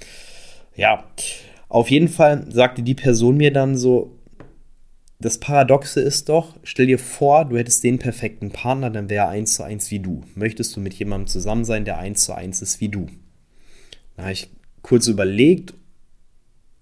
[0.74, 1.04] ja,
[1.68, 4.12] auf jeden Fall sagte die Person mir dann so,
[5.18, 9.30] das Paradoxe ist doch, stell dir vor, du hättest den perfekten Partner, dann wäre er
[9.30, 10.22] eins zu eins wie du.
[10.34, 13.06] Möchtest du mit jemandem zusammen sein, der eins zu eins ist wie du?
[14.16, 14.50] Da habe ich
[14.82, 15.74] kurz überlegt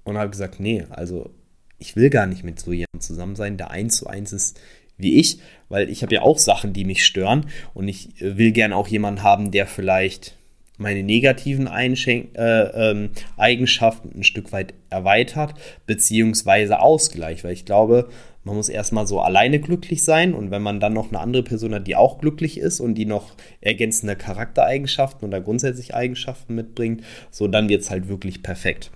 [0.02, 1.30] und habe gesagt, nee, also
[1.78, 4.60] ich will gar nicht mit so jemandem zusammen sein, der eins zu eins ist
[4.96, 8.52] wie ich, weil ich habe ja auch Sachen, die mich stören und ich äh, will
[8.52, 10.36] gerne auch jemanden haben, der vielleicht
[10.76, 15.54] meine negativen Einschenk äh, ähm, Eigenschaften ein Stück weit erweitert,
[15.86, 18.08] beziehungsweise ausgleicht, weil ich glaube,
[18.42, 21.74] man muss erstmal so alleine glücklich sein und wenn man dann noch eine andere Person
[21.74, 27.48] hat, die auch glücklich ist und die noch ergänzende Charaktereigenschaften oder grundsätzlich Eigenschaften mitbringt, so
[27.48, 28.90] dann wird es halt wirklich perfekt.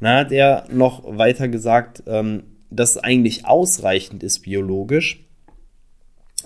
[0.00, 5.23] Und dann hat er noch weiter gesagt, ähm, dass es eigentlich ausreichend ist biologisch,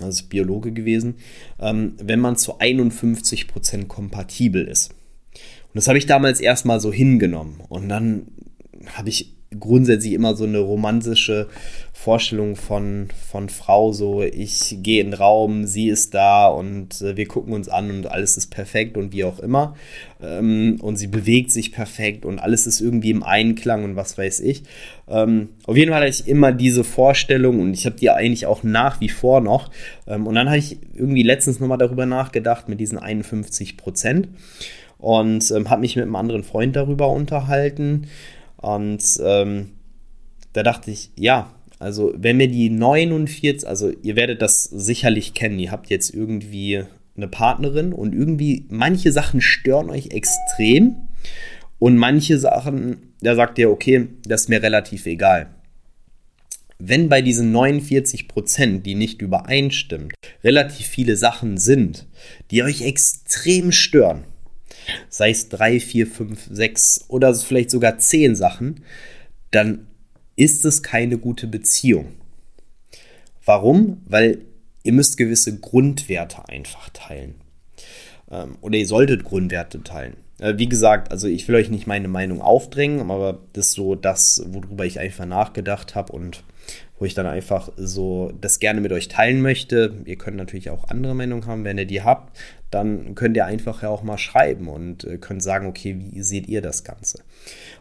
[0.05, 1.17] also ist Biologe gewesen,
[1.59, 4.91] ähm, wenn man zu 51% kompatibel ist.
[4.93, 7.61] Und das habe ich damals erstmal so hingenommen.
[7.69, 8.29] Und dann
[8.95, 11.49] habe ich grundsätzlich immer so eine romantische
[11.93, 17.17] Vorstellung von, von Frau, so ich gehe in den Raum, sie ist da und äh,
[17.17, 19.75] wir gucken uns an und alles ist perfekt und wie auch immer.
[20.23, 24.41] Ähm, und sie bewegt sich perfekt und alles ist irgendwie im Einklang und was weiß
[24.41, 24.63] ich.
[25.09, 28.63] Ähm, auf jeden Fall hatte ich immer diese Vorstellung und ich habe die eigentlich auch
[28.63, 29.71] nach wie vor noch.
[30.07, 34.29] Ähm, und dann habe ich irgendwie letztens nochmal darüber nachgedacht mit diesen 51 Prozent
[34.99, 38.07] und ähm, habe mich mit einem anderen Freund darüber unterhalten.
[38.59, 39.71] Und ähm,
[40.53, 45.59] da dachte ich, ja, also wenn wir die 49, also ihr werdet das sicherlich kennen,
[45.59, 46.85] ihr habt jetzt irgendwie
[47.17, 51.09] eine Partnerin und irgendwie manche Sachen stören euch extrem
[51.79, 55.51] und manche Sachen, da sagt ihr, okay, das ist mir relativ egal.
[56.81, 60.13] Wenn bei diesen 49 Prozent, die nicht übereinstimmen,
[60.45, 62.07] relativ viele Sachen sind,
[62.53, 64.25] die euch extrem stören,
[65.09, 68.85] sei es drei, vier, fünf, sechs oder vielleicht sogar zehn Sachen,
[69.51, 69.87] dann
[70.37, 72.13] ist es keine gute Beziehung.
[73.45, 74.03] Warum?
[74.07, 74.43] Weil
[74.85, 77.35] ihr müsst gewisse Grundwerte einfach teilen.
[78.31, 80.17] Ähm, oder ihr solltet Grundwerte teilen.
[80.39, 83.95] Äh, wie gesagt, also ich will euch nicht meine Meinung aufdrängen, aber das ist so
[83.95, 86.45] das, worüber ich einfach nachgedacht habe und
[86.99, 89.95] wo ich dann einfach so das gerne mit euch teilen möchte.
[90.05, 92.37] Ihr könnt natürlich auch andere Meinungen haben, wenn ihr die habt,
[92.71, 96.49] dann könnt ihr einfach ja auch mal schreiben und äh, könnt sagen, okay, wie seht
[96.49, 97.21] ihr das Ganze?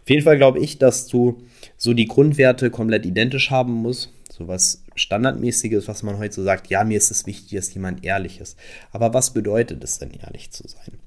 [0.02, 1.44] Auf jeden Fall glaube ich, dass du
[1.78, 4.12] so die Grundwerte komplett identisch haben musst.
[4.32, 8.06] So was Standardmäßiges, was man heute so sagt, ja, mir ist es wichtig, dass jemand
[8.06, 8.58] ehrlich ist.
[8.92, 11.00] Aber was bedeutet es denn, ehrlich zu sein?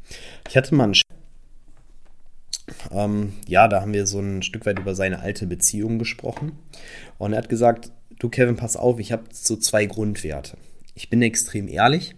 [0.49, 0.95] Ich hatte mal einen
[2.93, 6.53] ähm, ja, da haben wir so ein Stück weit über seine alte Beziehung gesprochen.
[7.19, 10.57] Und er hat gesagt, du Kevin, pass auf, ich habe so zwei Grundwerte.
[10.95, 12.15] Ich bin extrem ehrlich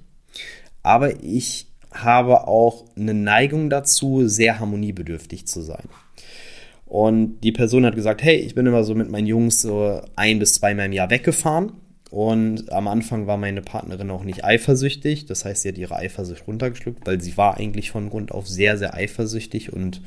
[0.82, 5.88] aber ich habe auch eine Neigung dazu, sehr harmoniebedürftig zu sein.
[6.86, 10.38] Und die Person hat gesagt, hey, ich bin immer so mit meinen Jungs so ein
[10.38, 11.72] bis zweimal im Jahr weggefahren.
[12.10, 15.24] Und am Anfang war meine Partnerin auch nicht eifersüchtig.
[15.24, 18.76] Das heißt, sie hat ihre Eifersucht runtergeschluckt, weil sie war eigentlich von Grund auf sehr,
[18.76, 20.02] sehr eifersüchtig und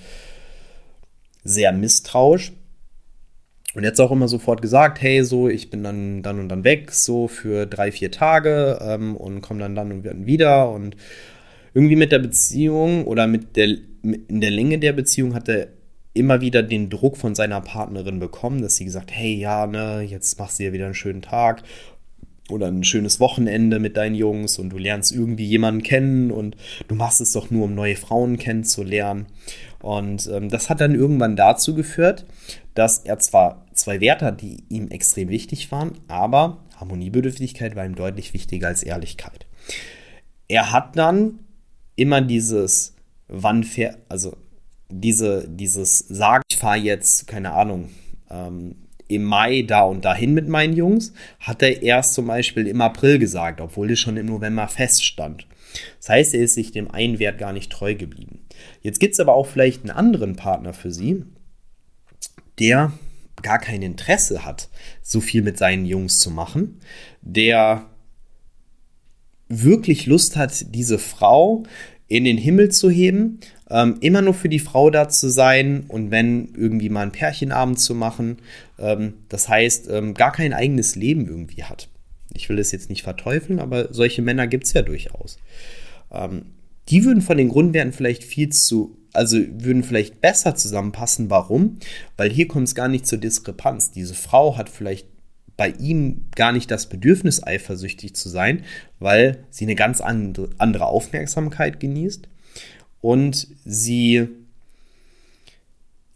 [1.43, 2.53] sehr misstrauisch.
[3.75, 6.91] Und jetzt auch immer sofort gesagt, hey, so, ich bin dann, dann und dann weg,
[6.91, 10.71] so für drei, vier Tage ähm, und komme dann dann und dann wieder.
[10.71, 10.95] Und
[11.73, 13.67] irgendwie mit der Beziehung oder mit der,
[14.01, 15.67] in der Länge der Beziehung hat er
[16.13, 20.39] immer wieder den Druck von seiner Partnerin bekommen, dass sie gesagt, hey, ja, ne, jetzt
[20.39, 21.61] machst du ja wieder einen schönen Tag
[22.49, 26.55] oder ein schönes Wochenende mit deinen Jungs und du lernst irgendwie jemanden kennen und
[26.87, 29.25] du machst es doch nur, um neue Frauen kennenzulernen.
[29.81, 32.25] Und ähm, das hat dann irgendwann dazu geführt,
[32.75, 37.95] dass er zwar zwei Werte hat, die ihm extrem wichtig waren, aber Harmoniebedürftigkeit war ihm
[37.95, 39.47] deutlich wichtiger als Ehrlichkeit.
[40.47, 41.39] Er hat dann
[41.95, 42.95] immer dieses
[43.27, 44.37] wann fährt, also
[44.89, 47.89] diese, dieses Sagen, ich fahre jetzt, keine Ahnung,
[48.29, 48.75] ähm,
[49.07, 53.19] im Mai da und dahin mit meinen Jungs, hat er erst zum Beispiel im April
[53.19, 55.47] gesagt, obwohl das schon im November feststand.
[55.99, 58.39] Das heißt, er ist sich dem einen Wert gar nicht treu geblieben.
[58.81, 61.23] Jetzt gibt es aber auch vielleicht einen anderen Partner für Sie,
[62.59, 62.91] der
[63.41, 64.69] gar kein Interesse hat,
[65.01, 66.79] so viel mit seinen Jungs zu machen,
[67.21, 67.85] der
[69.47, 71.63] wirklich Lust hat, diese Frau
[72.07, 73.39] in den Himmel zu heben,
[73.69, 77.79] ähm, immer nur für die Frau da zu sein und wenn irgendwie mal ein Pärchenabend
[77.79, 78.37] zu machen,
[78.77, 81.89] ähm, das heißt, ähm, gar kein eigenes Leben irgendwie hat.
[82.33, 85.39] Ich will es jetzt nicht verteufeln, aber solche Männer gibt es ja durchaus.
[86.89, 91.29] Die würden von den Grundwerten vielleicht viel zu, also würden vielleicht besser zusammenpassen.
[91.29, 91.77] Warum?
[92.17, 93.91] Weil hier kommt es gar nicht zur Diskrepanz.
[93.91, 95.07] Diese Frau hat vielleicht
[95.57, 98.63] bei ihm gar nicht das Bedürfnis, eifersüchtig zu sein,
[98.99, 102.27] weil sie eine ganz andere, andere Aufmerksamkeit genießt
[103.01, 104.27] und sie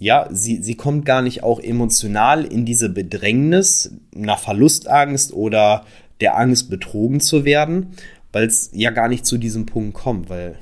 [0.02, 5.86] ja, sie, sie kommt gar nicht auch emotional in diese Bedrängnis nach Verlustangst oder
[6.22, 7.92] der Angst, betrogen zu werden,
[8.32, 10.58] weil es ja gar nicht zu diesem Punkt kommt, weil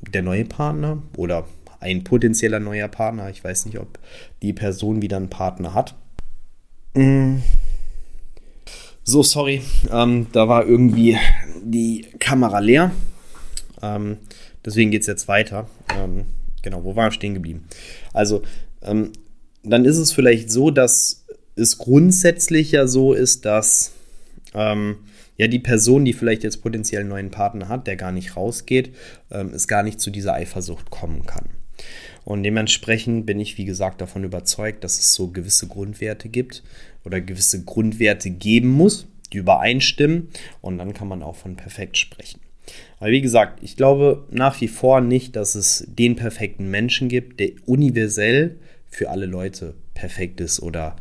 [0.00, 1.46] der neue Partner oder
[1.80, 3.98] ein potenzieller neuer Partner, ich weiß nicht, ob
[4.42, 5.94] die Person wieder einen Partner hat.
[6.94, 7.38] Mm.
[9.02, 11.16] So, sorry, ähm, da war irgendwie
[11.62, 12.92] die Kamera leer.
[13.82, 14.18] Ähm,
[14.64, 15.68] deswegen geht es jetzt weiter.
[15.96, 16.26] Ähm,
[16.62, 17.64] genau, wo waren wir stehen geblieben?
[18.12, 18.42] Also,
[18.82, 19.12] ähm,
[19.62, 21.24] dann ist es vielleicht so, dass
[21.56, 23.92] es grundsätzlich ja so ist, dass
[24.54, 24.96] ähm,
[25.40, 28.94] ja die Person, die vielleicht jetzt potenziell einen neuen Partner hat, der gar nicht rausgeht,
[29.30, 31.46] ähm, es gar nicht zu dieser Eifersucht kommen kann.
[32.26, 36.62] Und dementsprechend bin ich, wie gesagt, davon überzeugt, dass es so gewisse Grundwerte gibt
[37.06, 40.28] oder gewisse Grundwerte geben muss, die übereinstimmen.
[40.60, 42.40] Und dann kann man auch von perfekt sprechen.
[42.98, 47.40] Aber wie gesagt, ich glaube nach wie vor nicht, dass es den perfekten Menschen gibt,
[47.40, 48.58] der universell
[48.90, 50.96] für alle Leute perfekt ist oder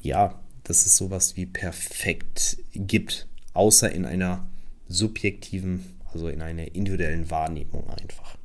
[0.00, 4.46] ja, dass es sowas wie perfekt gibt, außer in einer
[4.88, 8.36] subjektiven, also in einer individuellen Wahrnehmung einfach.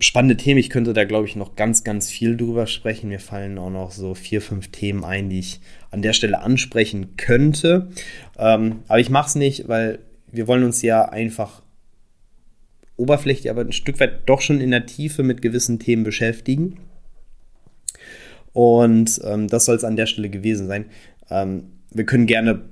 [0.00, 3.08] Spannende Themen, ich könnte da glaube ich noch ganz, ganz viel drüber sprechen.
[3.08, 5.60] Mir fallen auch noch so vier, fünf Themen ein, die ich
[5.90, 7.88] an der Stelle ansprechen könnte.
[8.36, 10.00] Ähm, aber ich mache es nicht, weil
[10.32, 11.62] wir wollen uns ja einfach
[12.96, 16.78] oberflächlich, aber ein Stück weit doch schon in der Tiefe mit gewissen Themen beschäftigen.
[18.54, 20.86] Und ähm, das soll es an der Stelle gewesen sein.
[21.28, 22.62] Ähm, wir können gerne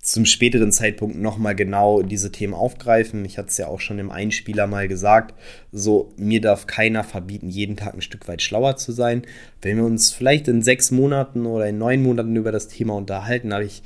[0.00, 3.24] zum späteren Zeitpunkt nochmal genau diese Themen aufgreifen.
[3.24, 5.34] Ich hatte es ja auch schon im Einspieler mal gesagt.
[5.72, 9.22] So, mir darf keiner verbieten, jeden Tag ein Stück weit schlauer zu sein.
[9.60, 13.52] Wenn wir uns vielleicht in sechs Monaten oder in neun Monaten über das Thema unterhalten,
[13.52, 13.82] habe ich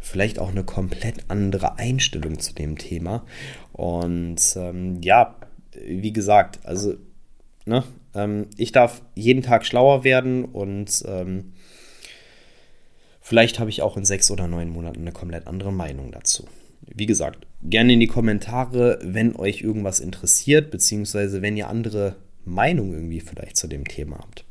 [0.00, 3.26] vielleicht auch eine komplett andere Einstellung zu dem Thema.
[3.72, 5.34] Und ähm, ja,
[5.84, 6.94] wie gesagt, also
[7.66, 7.82] ne,
[8.14, 11.52] ähm, ich darf jeden Tag schlauer werden und ähm,
[13.20, 16.46] vielleicht habe ich auch in sechs oder neun Monaten eine komplett andere Meinung dazu.
[16.82, 22.94] Wie gesagt, gerne in die Kommentare, wenn euch irgendwas interessiert, beziehungsweise wenn ihr andere Meinungen
[22.94, 24.44] irgendwie vielleicht zu dem Thema habt.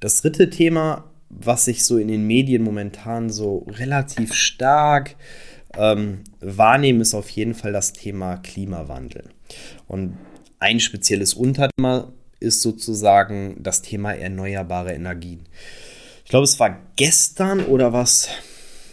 [0.00, 5.16] Das dritte Thema, was ich so in den Medien momentan so relativ stark
[5.76, 9.30] ähm, wahrnehme, ist auf jeden Fall das Thema Klimawandel.
[9.88, 10.16] Und
[10.64, 15.40] ein spezielles Unterthema ist sozusagen das Thema erneuerbare Energien.
[16.24, 18.30] Ich glaube, es war gestern oder was?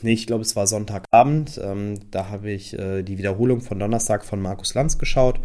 [0.02, 1.62] Nee, ich glaube, es war Sonntagabend.
[1.64, 5.40] Ähm, da habe ich äh, die Wiederholung von Donnerstag von Markus Lanz geschaut.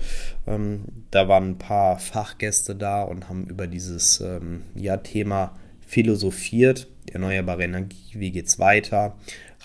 [0.48, 5.54] Ähm, da waren ein paar Fachgäste da und haben über dieses ähm, ja, Thema
[5.86, 6.88] philosophiert.
[7.12, 9.14] Erneuerbare Energie, wie geht es weiter?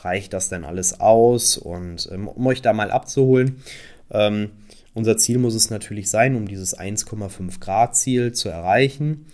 [0.02, 1.58] Reicht das denn alles aus?
[1.58, 3.64] Und ähm, um euch da mal abzuholen,
[4.12, 4.52] ähm,
[4.94, 9.26] unser Ziel muss es natürlich sein, um dieses 1,5 Grad Ziel zu erreichen,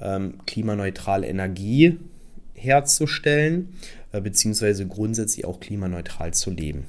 [0.00, 1.98] ähm, klimaneutrale Energie
[2.54, 3.74] herzustellen,
[4.12, 6.84] äh, beziehungsweise grundsätzlich auch klimaneutral zu leben.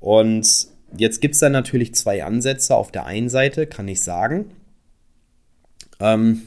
[0.00, 2.76] Und jetzt gibt es dann natürlich zwei Ansätze.
[2.76, 4.52] Auf der einen Seite kann ich sagen,
[6.00, 6.42] ähm,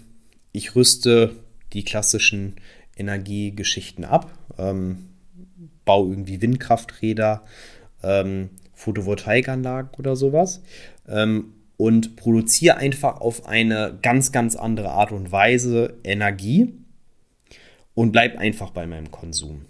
[0.53, 1.35] ich rüste
[1.73, 2.55] die klassischen
[2.95, 5.09] Energiegeschichten ab, ähm,
[5.85, 7.43] baue irgendwie Windkrafträder,
[8.03, 8.49] ähm,
[8.81, 10.61] Photovoltaikanlagen oder sowas
[11.07, 16.73] ähm, und produziere einfach auf eine ganz, ganz andere Art und Weise Energie
[17.93, 19.65] und bleibe einfach bei meinem Konsum.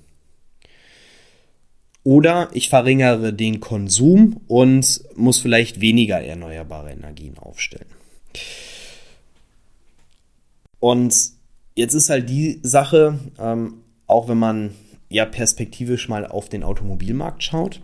[2.04, 7.90] Oder ich verringere den Konsum und muss vielleicht weniger erneuerbare Energien aufstellen.
[10.80, 11.14] Und
[11.76, 14.74] jetzt ist halt die Sache, ähm, auch wenn man
[15.10, 17.82] ja perspektivisch mal auf den Automobilmarkt schaut,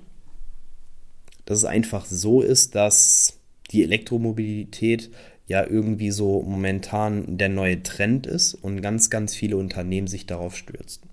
[1.47, 3.39] dass es einfach so ist, dass
[3.71, 5.09] die Elektromobilität
[5.47, 10.57] ja irgendwie so momentan der neue Trend ist und ganz, ganz viele Unternehmen sich darauf
[10.57, 11.09] stürzen.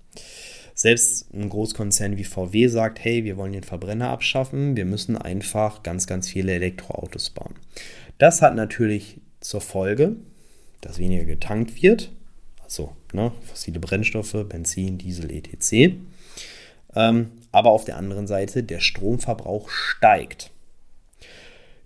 [0.73, 5.83] Selbst ein Großkonzern wie VW sagt, hey, wir wollen den Verbrenner abschaffen, wir müssen einfach
[5.83, 7.55] ganz, ganz viele Elektroautos bauen.
[8.17, 10.17] Das hat natürlich zur Folge,
[10.81, 12.11] dass weniger getankt wird,
[12.61, 15.95] also ne, fossile Brennstoffe, Benzin, Diesel, etc.
[16.93, 20.51] Ähm, aber auf der anderen Seite der Stromverbrauch steigt.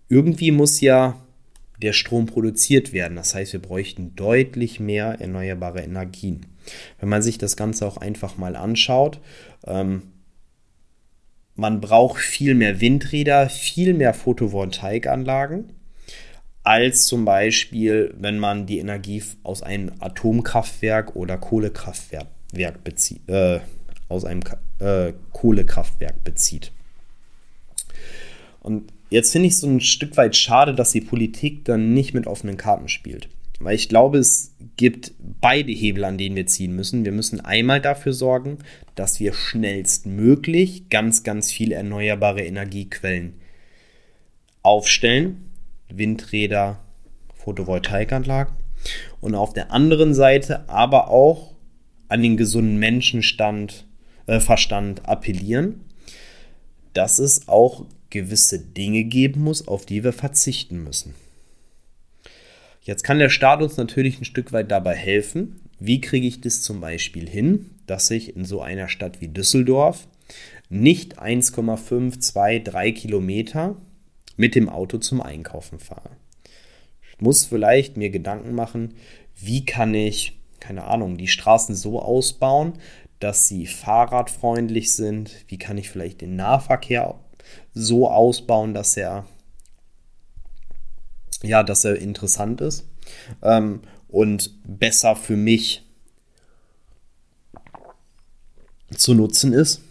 [0.07, 1.15] Irgendwie muss ja
[1.79, 3.15] der Strom produziert werden.
[3.15, 6.47] Das heißt, wir bräuchten deutlich mehr erneuerbare Energien.
[6.99, 9.19] Wenn man sich das Ganze auch einfach mal anschaut,
[9.67, 10.01] ähm,
[11.53, 15.73] man braucht viel mehr Windräder, viel mehr Photovoltaikanlagen,
[16.63, 22.25] als zum Beispiel, wenn man die Energie aus einem Atomkraftwerk oder Kohlekraftwerk
[22.83, 23.59] bezieht, äh,
[24.09, 24.41] aus einem
[24.79, 26.71] äh, Kohlekraftwerk bezieht.
[28.59, 32.13] Und jetzt finde ich es so ein Stück weit schade, dass die Politik dann nicht
[32.13, 33.29] mit offenen Karten spielt.
[33.59, 37.03] Weil ich glaube, es gibt beide Hebel, an denen wir ziehen müssen.
[37.03, 38.59] Wir müssen einmal dafür sorgen,
[38.95, 43.33] dass wir schnellstmöglich ganz, ganz viele erneuerbare Energiequellen
[44.61, 45.49] aufstellen.
[45.89, 46.79] Windräder,
[47.35, 48.53] Photovoltaikanlagen.
[49.19, 51.55] Und auf der anderen Seite aber auch
[52.07, 53.85] an den gesunden Menschenstand,
[54.29, 55.81] äh, Verstand appellieren,
[56.93, 61.15] dass es auch gewisse Dinge geben muss, auf die wir verzichten müssen.
[62.81, 65.59] Jetzt kann der Staat uns natürlich ein Stück weit dabei helfen.
[65.79, 70.07] Wie kriege ich das zum Beispiel hin, dass ich in so einer Stadt wie Düsseldorf
[70.69, 73.77] nicht 1,5, 2, 3 Kilometer
[74.37, 76.11] mit dem Auto zum Einkaufen fahre?
[77.11, 78.93] Ich muss vielleicht mir Gedanken machen,
[79.35, 82.73] wie kann ich, keine Ahnung, die Straßen so ausbauen,
[83.19, 85.31] dass sie fahrradfreundlich sind?
[85.47, 87.19] Wie kann ich vielleicht den Nahverkehr
[87.73, 89.25] so ausbauen, dass er
[91.43, 92.85] ja, dass er interessant ist
[93.41, 95.85] ähm, und besser für mich
[98.95, 99.81] zu nutzen ist.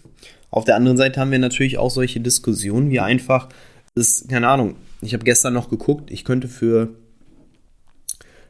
[0.51, 3.49] Auf der anderen Seite haben wir natürlich auch solche Diskussionen, wie einfach
[3.95, 6.95] ist, keine Ahnung, ich habe gestern noch geguckt, ich könnte für,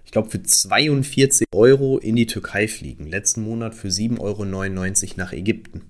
[0.08, 3.06] ich glaube, für 42 Euro in die Türkei fliegen.
[3.08, 5.82] Letzten Monat für 7,99 Euro nach Ägypten.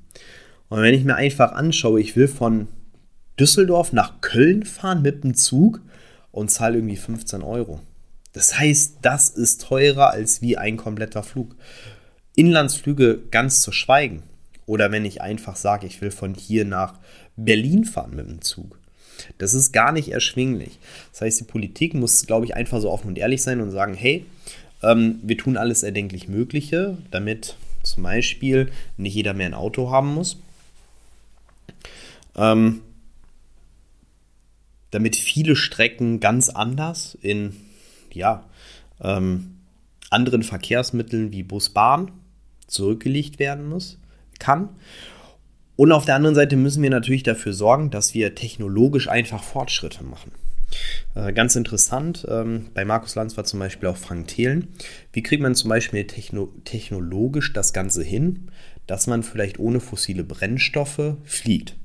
[0.69, 2.67] Und wenn ich mir einfach anschaue, ich will von
[3.39, 5.83] Düsseldorf nach Köln fahren mit dem Zug
[6.33, 7.79] und zahle irgendwie 15 Euro.
[8.33, 11.55] Das heißt, das ist teurer als wie ein kompletter Flug.
[12.35, 14.25] Inlandsflüge ganz zu schweigen.
[14.67, 16.99] Oder wenn ich einfach sage, ich will von hier nach
[17.37, 18.81] Berlin fahren mit dem Zug.
[19.39, 20.79] Das ist gar nicht erschwinglich.
[21.13, 23.95] Das heißt, die Politik muss, glaube ich, einfach so offen und ehrlich sein und sagen,
[23.95, 24.25] hey,
[24.83, 30.15] ähm, wir tun alles erdenklich Mögliche, damit zum Beispiel nicht jeder mehr ein Auto haben
[30.15, 30.39] muss.
[32.37, 32.83] Ähm,
[34.91, 37.57] damit viele Strecken ganz anders in
[38.13, 38.45] ja,
[39.01, 39.59] ähm,
[40.11, 42.11] anderen Verkehrsmitteln wie Bus, Bahn
[42.67, 43.99] zurückgelegt werden muss,
[44.39, 44.71] kann.
[45.79, 50.03] Und auf der anderen Seite müssen wir natürlich dafür sorgen, dass wir technologisch einfach Fortschritte
[50.03, 50.33] machen.
[51.15, 54.69] Äh, ganz interessant, ähm, bei Markus Lanz war zum Beispiel auch Frank Thelen.
[55.13, 58.51] Wie kriegt man zum Beispiel techno technologisch das Ganze hin,
[58.89, 61.77] dass man vielleicht ohne fossile Brennstoffe fliegt?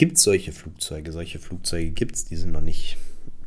[0.00, 1.12] gibt es solche Flugzeuge.
[1.12, 2.96] Solche Flugzeuge gibt es, die sind noch nicht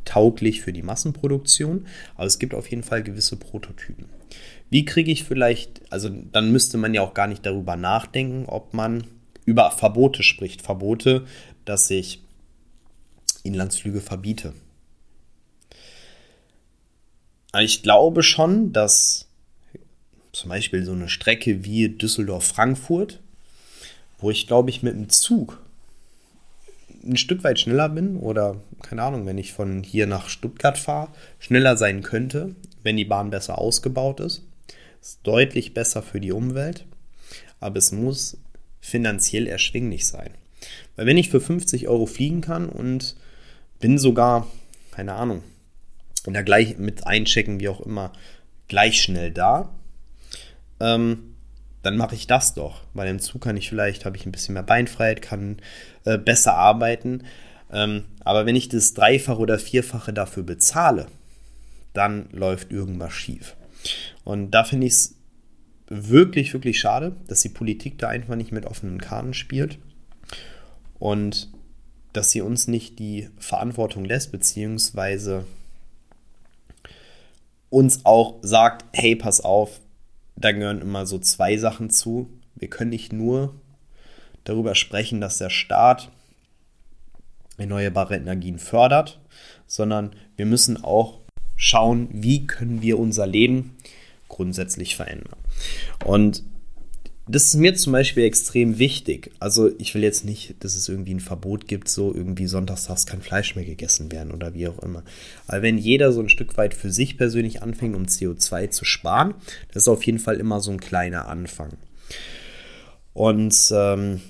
[0.04, 4.06] tauglich für die Massenproduktion, aber es gibt auf jeden Fall gewisse Prototypen.
[4.70, 8.74] Wie kriege ich vielleicht, also dann müsste man ja auch gar nicht darüber nachdenken, ob
[8.74, 9.04] man
[9.44, 10.62] über Verbote spricht.
[10.62, 11.26] Verbote,
[11.64, 12.22] dass ich
[13.42, 14.54] Inlandsflüge verbiete.
[17.60, 19.28] Ich glaube schon, dass
[20.32, 23.20] zum Beispiel so eine Strecke wie Düsseldorf-Frankfurt,
[24.18, 25.60] wo ich glaube ich mit dem Zug
[27.04, 31.10] ein Stück weit schneller bin oder keine Ahnung, wenn ich von hier nach Stuttgart fahre,
[31.38, 34.42] schneller sein könnte, wenn die Bahn besser ausgebaut ist.
[35.02, 36.86] Ist deutlich besser für die Umwelt,
[37.58, 38.38] aber es muss
[38.80, 40.30] finanziell erschwinglich sein.
[40.94, 43.16] Weil wenn ich für 50 Euro fliegen kann und
[43.80, 44.46] bin sogar,
[44.92, 45.42] keine Ahnung,
[46.26, 48.12] in der gleich mit einchecken, wie auch immer,
[48.68, 49.70] gleich schnell da,
[50.80, 51.34] ähm,
[51.82, 52.82] dann mache ich das doch.
[52.94, 55.58] Weil im Zug kann ich vielleicht, habe ich ein bisschen mehr Beinfreiheit, kann
[56.04, 57.24] äh, besser arbeiten.
[57.70, 61.08] Ähm, aber wenn ich das Dreifache oder Vierfache dafür bezahle,
[61.94, 63.56] dann läuft irgendwas schief.
[64.24, 65.14] Und da finde ich es
[65.88, 69.78] wirklich, wirklich schade, dass die Politik da einfach nicht mit offenen Karten spielt
[70.98, 71.50] und
[72.12, 75.46] dass sie uns nicht die Verantwortung lässt, beziehungsweise
[77.70, 79.80] uns auch sagt, hey, pass auf,
[80.36, 82.30] da gehören immer so zwei Sachen zu.
[82.54, 83.54] Wir können nicht nur
[84.44, 86.10] darüber sprechen, dass der Staat
[87.56, 89.20] erneuerbare Energien fördert,
[89.66, 91.23] sondern wir müssen auch
[91.56, 93.76] schauen, wie können wir unser Leben
[94.28, 95.38] grundsätzlich verändern.
[96.04, 96.42] Und
[97.26, 99.30] das ist mir zum Beispiel extrem wichtig.
[99.38, 103.22] Also ich will jetzt nicht, dass es irgendwie ein Verbot gibt, so irgendwie sonntags kein
[103.22, 105.02] Fleisch mehr gegessen werden oder wie auch immer.
[105.46, 109.34] Aber wenn jeder so ein Stück weit für sich persönlich anfängt, um CO2 zu sparen,
[109.68, 111.70] das ist auf jeden Fall immer so ein kleiner Anfang.
[113.14, 114.20] Und ähm,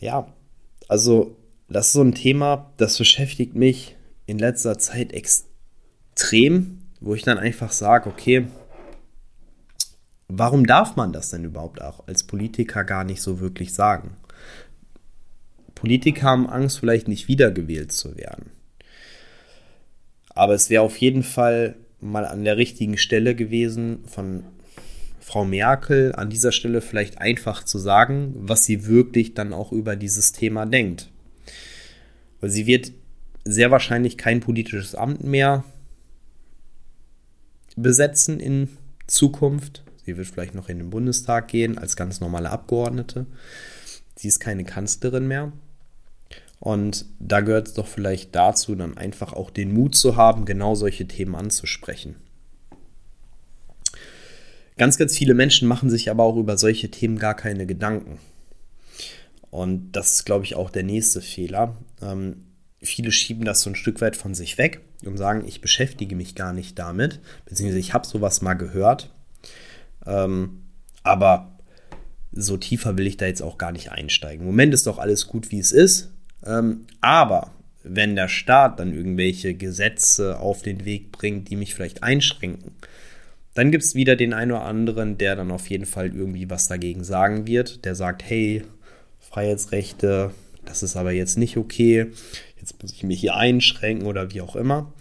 [0.00, 0.26] ja,
[0.88, 1.36] also
[1.68, 3.94] das ist so ein Thema, das beschäftigt mich
[4.26, 5.55] in letzter Zeit extrem,
[7.00, 8.46] wo ich dann einfach sage, okay,
[10.28, 14.16] warum darf man das denn überhaupt auch als Politiker gar nicht so wirklich sagen?
[15.74, 18.50] Politiker haben Angst, vielleicht nicht wiedergewählt zu werden.
[20.30, 24.44] Aber es wäre auf jeden Fall mal an der richtigen Stelle gewesen, von
[25.20, 29.96] Frau Merkel an dieser Stelle vielleicht einfach zu sagen, was sie wirklich dann auch über
[29.96, 31.10] dieses Thema denkt.
[32.40, 32.92] Weil sie wird
[33.44, 35.64] sehr wahrscheinlich kein politisches Amt mehr
[37.76, 38.68] besetzen in
[39.06, 39.84] Zukunft.
[40.04, 43.26] Sie wird vielleicht noch in den Bundestag gehen als ganz normale Abgeordnete.
[44.16, 45.52] Sie ist keine Kanzlerin mehr.
[46.58, 50.74] Und da gehört es doch vielleicht dazu, dann einfach auch den Mut zu haben, genau
[50.74, 52.16] solche Themen anzusprechen.
[54.78, 58.18] Ganz, ganz viele Menschen machen sich aber auch über solche Themen gar keine Gedanken.
[59.50, 61.76] Und das ist, glaube ich, auch der nächste Fehler.
[62.02, 62.44] Ähm,
[62.82, 66.34] viele schieben das so ein Stück weit von sich weg und sagen, ich beschäftige mich
[66.34, 69.10] gar nicht damit, beziehungsweise ich habe sowas mal gehört.
[70.06, 70.62] Ähm,
[71.02, 71.56] aber
[72.32, 74.40] so tiefer will ich da jetzt auch gar nicht einsteigen.
[74.40, 76.12] Im Moment ist doch alles gut, wie es ist.
[76.44, 82.02] Ähm, aber wenn der Staat dann irgendwelche Gesetze auf den Weg bringt, die mich vielleicht
[82.02, 82.72] einschränken,
[83.54, 86.68] dann gibt es wieder den einen oder anderen, der dann auf jeden Fall irgendwie was
[86.68, 88.64] dagegen sagen wird, der sagt, hey,
[89.18, 90.30] Freiheitsrechte,
[90.66, 92.12] das ist aber jetzt nicht okay,
[92.58, 94.92] jetzt muss ich mich hier einschränken oder wie auch immer.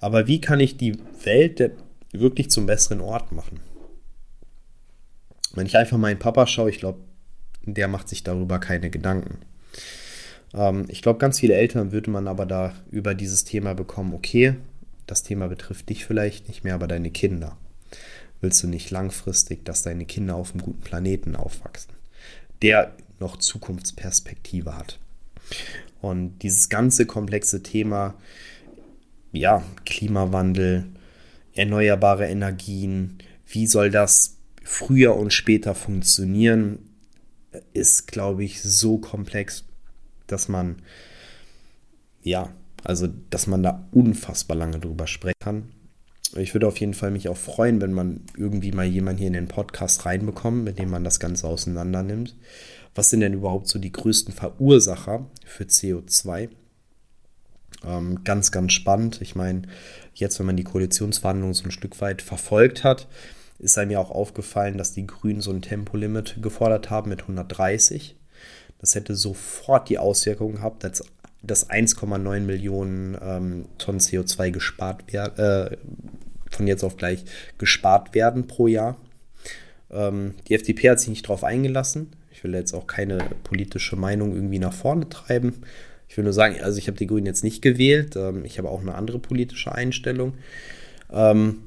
[0.00, 1.72] Aber wie kann ich die Welt
[2.12, 3.60] wirklich zum besseren Ort machen?
[5.54, 7.00] Wenn ich einfach meinen Papa schaue, ich glaube,
[7.62, 9.38] der macht sich darüber keine Gedanken.
[10.52, 14.56] Ähm, ich glaube, ganz viele Eltern würde man aber da über dieses Thema bekommen, okay,
[15.06, 17.56] das Thema betrifft dich vielleicht nicht mehr, aber deine Kinder.
[18.40, 21.92] Willst du nicht langfristig, dass deine Kinder auf einem guten Planeten aufwachsen,
[22.62, 24.98] der noch Zukunftsperspektive hat?
[26.00, 28.14] Und dieses ganze komplexe Thema,
[29.32, 30.86] ja, Klimawandel,
[31.54, 36.78] erneuerbare Energien, wie soll das früher und später funktionieren,
[37.72, 39.64] ist, glaube ich, so komplex
[40.26, 40.76] dass man,
[42.22, 42.50] ja,
[42.82, 45.68] also, dass man da unfassbar lange drüber sprechen kann.
[46.36, 49.34] Ich würde auf jeden Fall mich auch freuen, wenn man irgendwie mal jemanden hier in
[49.34, 52.34] den Podcast reinbekommt, mit dem man das Ganze auseinander nimmt.
[52.94, 56.48] Was sind denn überhaupt so die größten Verursacher für CO2?
[57.84, 59.20] Ähm, ganz, ganz spannend.
[59.20, 59.62] Ich meine,
[60.14, 63.08] jetzt, wenn man die Koalitionsverhandlungen so ein Stück weit verfolgt hat,
[63.58, 68.16] ist einem ja auch aufgefallen, dass die Grünen so ein Tempolimit gefordert haben mit 130.
[68.78, 71.02] Das hätte sofort die Auswirkung gehabt, dass,
[71.42, 75.76] dass 1,9 Millionen ähm, Tonnen CO2 gespart werden, äh,
[76.50, 77.24] von jetzt auf gleich
[77.58, 78.96] gespart werden pro Jahr.
[79.90, 82.12] Ähm, die FDP hat sich nicht darauf eingelassen.
[82.34, 85.62] Ich will jetzt auch keine politische Meinung irgendwie nach vorne treiben.
[86.08, 88.16] Ich will nur sagen, also ich habe die Grünen jetzt nicht gewählt.
[88.16, 90.34] Ähm, ich habe auch eine andere politische Einstellung.
[91.12, 91.62] Ähm,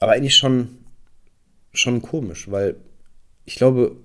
[0.00, 0.78] aber eigentlich schon,
[1.72, 2.76] schon komisch, weil
[3.44, 3.96] ich glaube,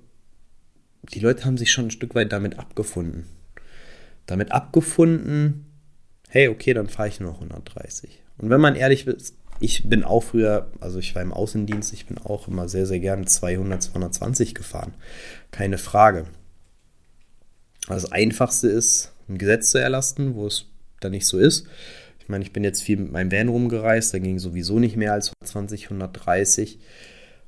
[1.13, 3.25] die Leute haben sich schon ein Stück weit damit abgefunden.
[4.27, 5.65] Damit abgefunden,
[6.27, 8.21] hey, okay, dann fahre ich nur noch 130.
[8.37, 12.05] Und wenn man ehrlich ist, ich bin auch früher, also ich war im Außendienst, ich
[12.05, 14.93] bin auch immer sehr, sehr gerne 200, 220 gefahren.
[15.51, 16.25] Keine Frage.
[17.87, 20.65] Das Einfachste ist, ein Gesetz zu erlassen, wo es
[20.99, 21.67] dann nicht so ist.
[22.19, 25.13] Ich meine, ich bin jetzt viel mit meinem Van rumgereist, da ging sowieso nicht mehr
[25.13, 26.79] als 120, 130.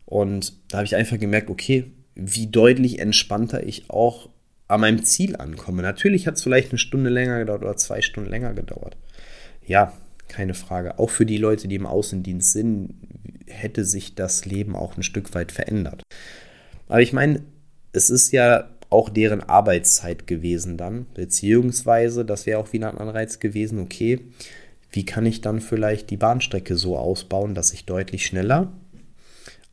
[0.05, 4.29] Und da habe ich einfach gemerkt, okay, wie deutlich entspannter ich auch
[4.67, 5.81] an meinem Ziel ankomme.
[5.81, 8.97] Natürlich hat es vielleicht eine Stunde länger gedauert oder zwei Stunden länger gedauert.
[9.65, 9.93] Ja,
[10.31, 10.97] keine Frage.
[10.97, 12.95] Auch für die Leute, die im Außendienst sind,
[13.45, 16.03] hätte sich das Leben auch ein Stück weit verändert.
[16.87, 17.43] Aber ich meine,
[17.93, 23.39] es ist ja auch deren Arbeitszeit gewesen dann, beziehungsweise das wäre auch wieder ein Anreiz
[23.39, 24.19] gewesen, okay,
[24.91, 28.71] wie kann ich dann vielleicht die Bahnstrecke so ausbauen, dass ich deutlich schneller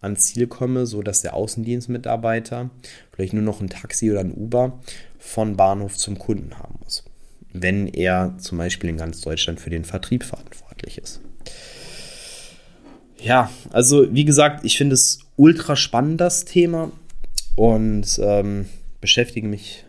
[0.01, 2.71] ans Ziel komme, so dass der Außendienstmitarbeiter
[3.13, 4.79] vielleicht nur noch ein Taxi oder ein Uber
[5.19, 7.05] von Bahnhof zum Kunden haben muss,
[7.53, 11.21] wenn er zum Beispiel in ganz Deutschland für den Vertrieb verantwortlich ist.
[13.21, 16.93] Ja, also wie gesagt, ich finde es ultra spannend, das Thema
[17.57, 18.67] und ähm,
[19.01, 19.85] beschäftige mich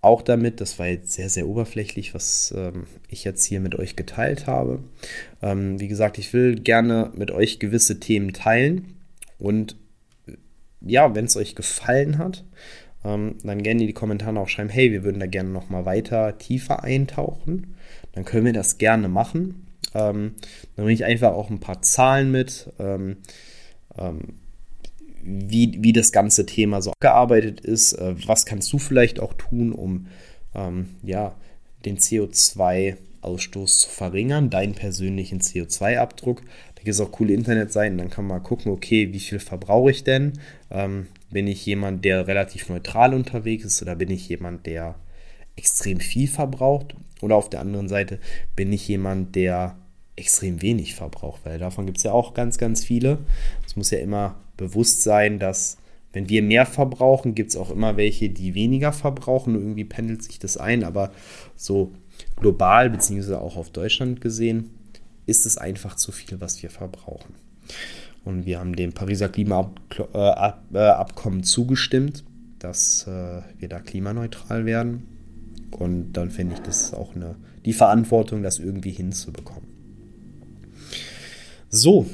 [0.00, 0.60] auch damit.
[0.60, 4.78] Das war jetzt sehr, sehr oberflächlich, was ähm, ich jetzt hier mit euch geteilt habe.
[5.42, 8.94] Ähm, wie gesagt, ich will gerne mit euch gewisse Themen teilen
[9.38, 9.76] und
[10.80, 12.44] ja, wenn es euch gefallen hat,
[13.06, 15.84] ähm, dann gerne in die Kommentare auch schreiben, hey, wir würden da gerne noch mal
[15.84, 17.76] weiter tiefer eintauchen.
[18.12, 19.66] Dann können wir das gerne machen.
[19.94, 20.34] Ähm,
[20.74, 23.18] dann bringe ich einfach auch ein paar Zahlen mit, ähm,
[23.96, 24.20] ähm
[25.28, 27.94] wie, wie das ganze Thema so gearbeitet ist.
[27.94, 30.06] Äh, was kannst du vielleicht auch tun, um
[30.54, 31.34] ähm, ja,
[31.84, 36.42] den CO2 Ausstoß zu verringern, deinen persönlichen CO2-Abdruck.
[36.76, 40.04] Da gibt es auch coole Internetseiten, dann kann man gucken, okay, wie viel verbrauche ich
[40.04, 40.34] denn?
[40.70, 44.96] Ähm, bin ich jemand, der relativ neutral unterwegs ist oder bin ich jemand, der
[45.56, 46.94] extrem viel verbraucht?
[47.22, 48.18] Oder auf der anderen Seite
[48.54, 49.76] bin ich jemand, der
[50.16, 53.18] extrem wenig verbraucht, weil davon gibt es ja auch ganz, ganz viele.
[53.66, 55.78] Es muss ja immer bewusst sein, dass
[56.12, 59.54] wenn wir mehr verbrauchen, gibt es auch immer welche, die weniger verbrauchen.
[59.54, 61.12] Irgendwie pendelt sich das ein, aber
[61.56, 61.92] so
[62.36, 64.70] global beziehungsweise auch auf Deutschland gesehen
[65.26, 67.34] ist es einfach zu viel, was wir verbrauchen.
[68.26, 72.24] Und wir haben dem Pariser Klimaabkommen zugestimmt,
[72.58, 75.04] dass äh, wir da klimaneutral werden.
[75.70, 79.68] Und dann finde ich, das auch eine, die Verantwortung, das irgendwie hinzubekommen.
[81.68, 82.06] So,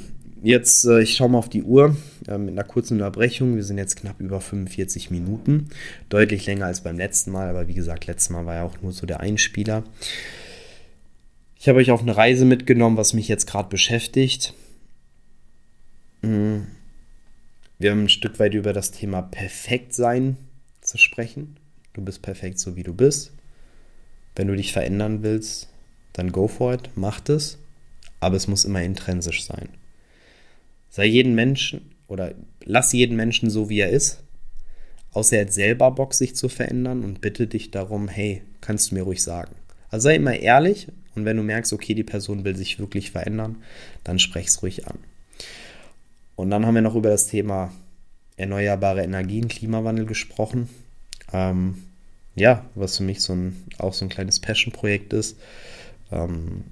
[0.43, 1.97] jetzt, äh, ich schaue mal auf die Uhr
[2.29, 3.57] äh, mit einer kurzen Unterbrechung.
[3.57, 5.71] Wir sind jetzt knapp über 45 Minuten.
[6.11, 8.93] Deutlich länger als beim letzten Mal, aber wie gesagt, letztes Mal war ja auch nur
[8.93, 9.83] so der Einspieler.
[11.59, 14.53] Ich habe euch auf eine Reise mitgenommen, was mich jetzt gerade beschäftigt.
[16.23, 20.37] Wir haben ein Stück weit über das Thema Perfektsein
[20.81, 21.57] zu sprechen.
[21.95, 23.33] Du bist perfekt so wie du bist.
[24.37, 25.69] Wenn du dich verändern willst,
[26.13, 27.59] dann go for it, mach das.
[28.21, 29.69] Aber es muss immer intrinsisch sein.
[30.91, 34.23] Sei jeden Menschen oder lass jeden Menschen so, wie er ist.
[35.11, 38.95] Außer er hat selber Bock, sich zu verändern und bitte dich darum, hey, kannst du
[38.95, 39.57] mir ruhig sagen.
[39.91, 43.57] Also sei immer ehrlich und wenn du merkst, okay, die Person will sich wirklich verändern,
[44.05, 44.99] dann sprech es ruhig an.
[46.37, 47.71] Und dann haben wir noch über das Thema
[48.37, 50.69] erneuerbare Energien, Klimawandel gesprochen.
[51.33, 51.85] Ähm,
[52.35, 55.39] ja, was für mich so ein, auch so ein kleines Passion-Projekt ist.
[56.11, 56.65] Ähm,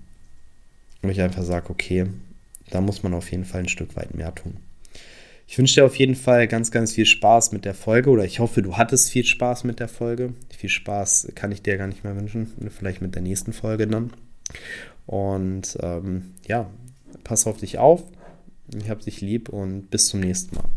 [1.02, 2.06] wo ich einfach sage, okay,
[2.70, 4.56] da muss man auf jeden Fall ein Stück weit mehr tun.
[5.46, 8.38] Ich wünsche dir auf jeden Fall ganz, ganz viel Spaß mit der Folge oder ich
[8.38, 10.34] hoffe, du hattest viel Spaß mit der Folge.
[10.56, 14.12] Viel Spaß kann ich dir gar nicht mehr wünschen, vielleicht mit der nächsten Folge dann.
[15.06, 16.70] Und ähm, ja,
[17.24, 18.04] pass auf dich auf.
[18.76, 20.68] Ich habe dich lieb und bis zum nächsten Mal.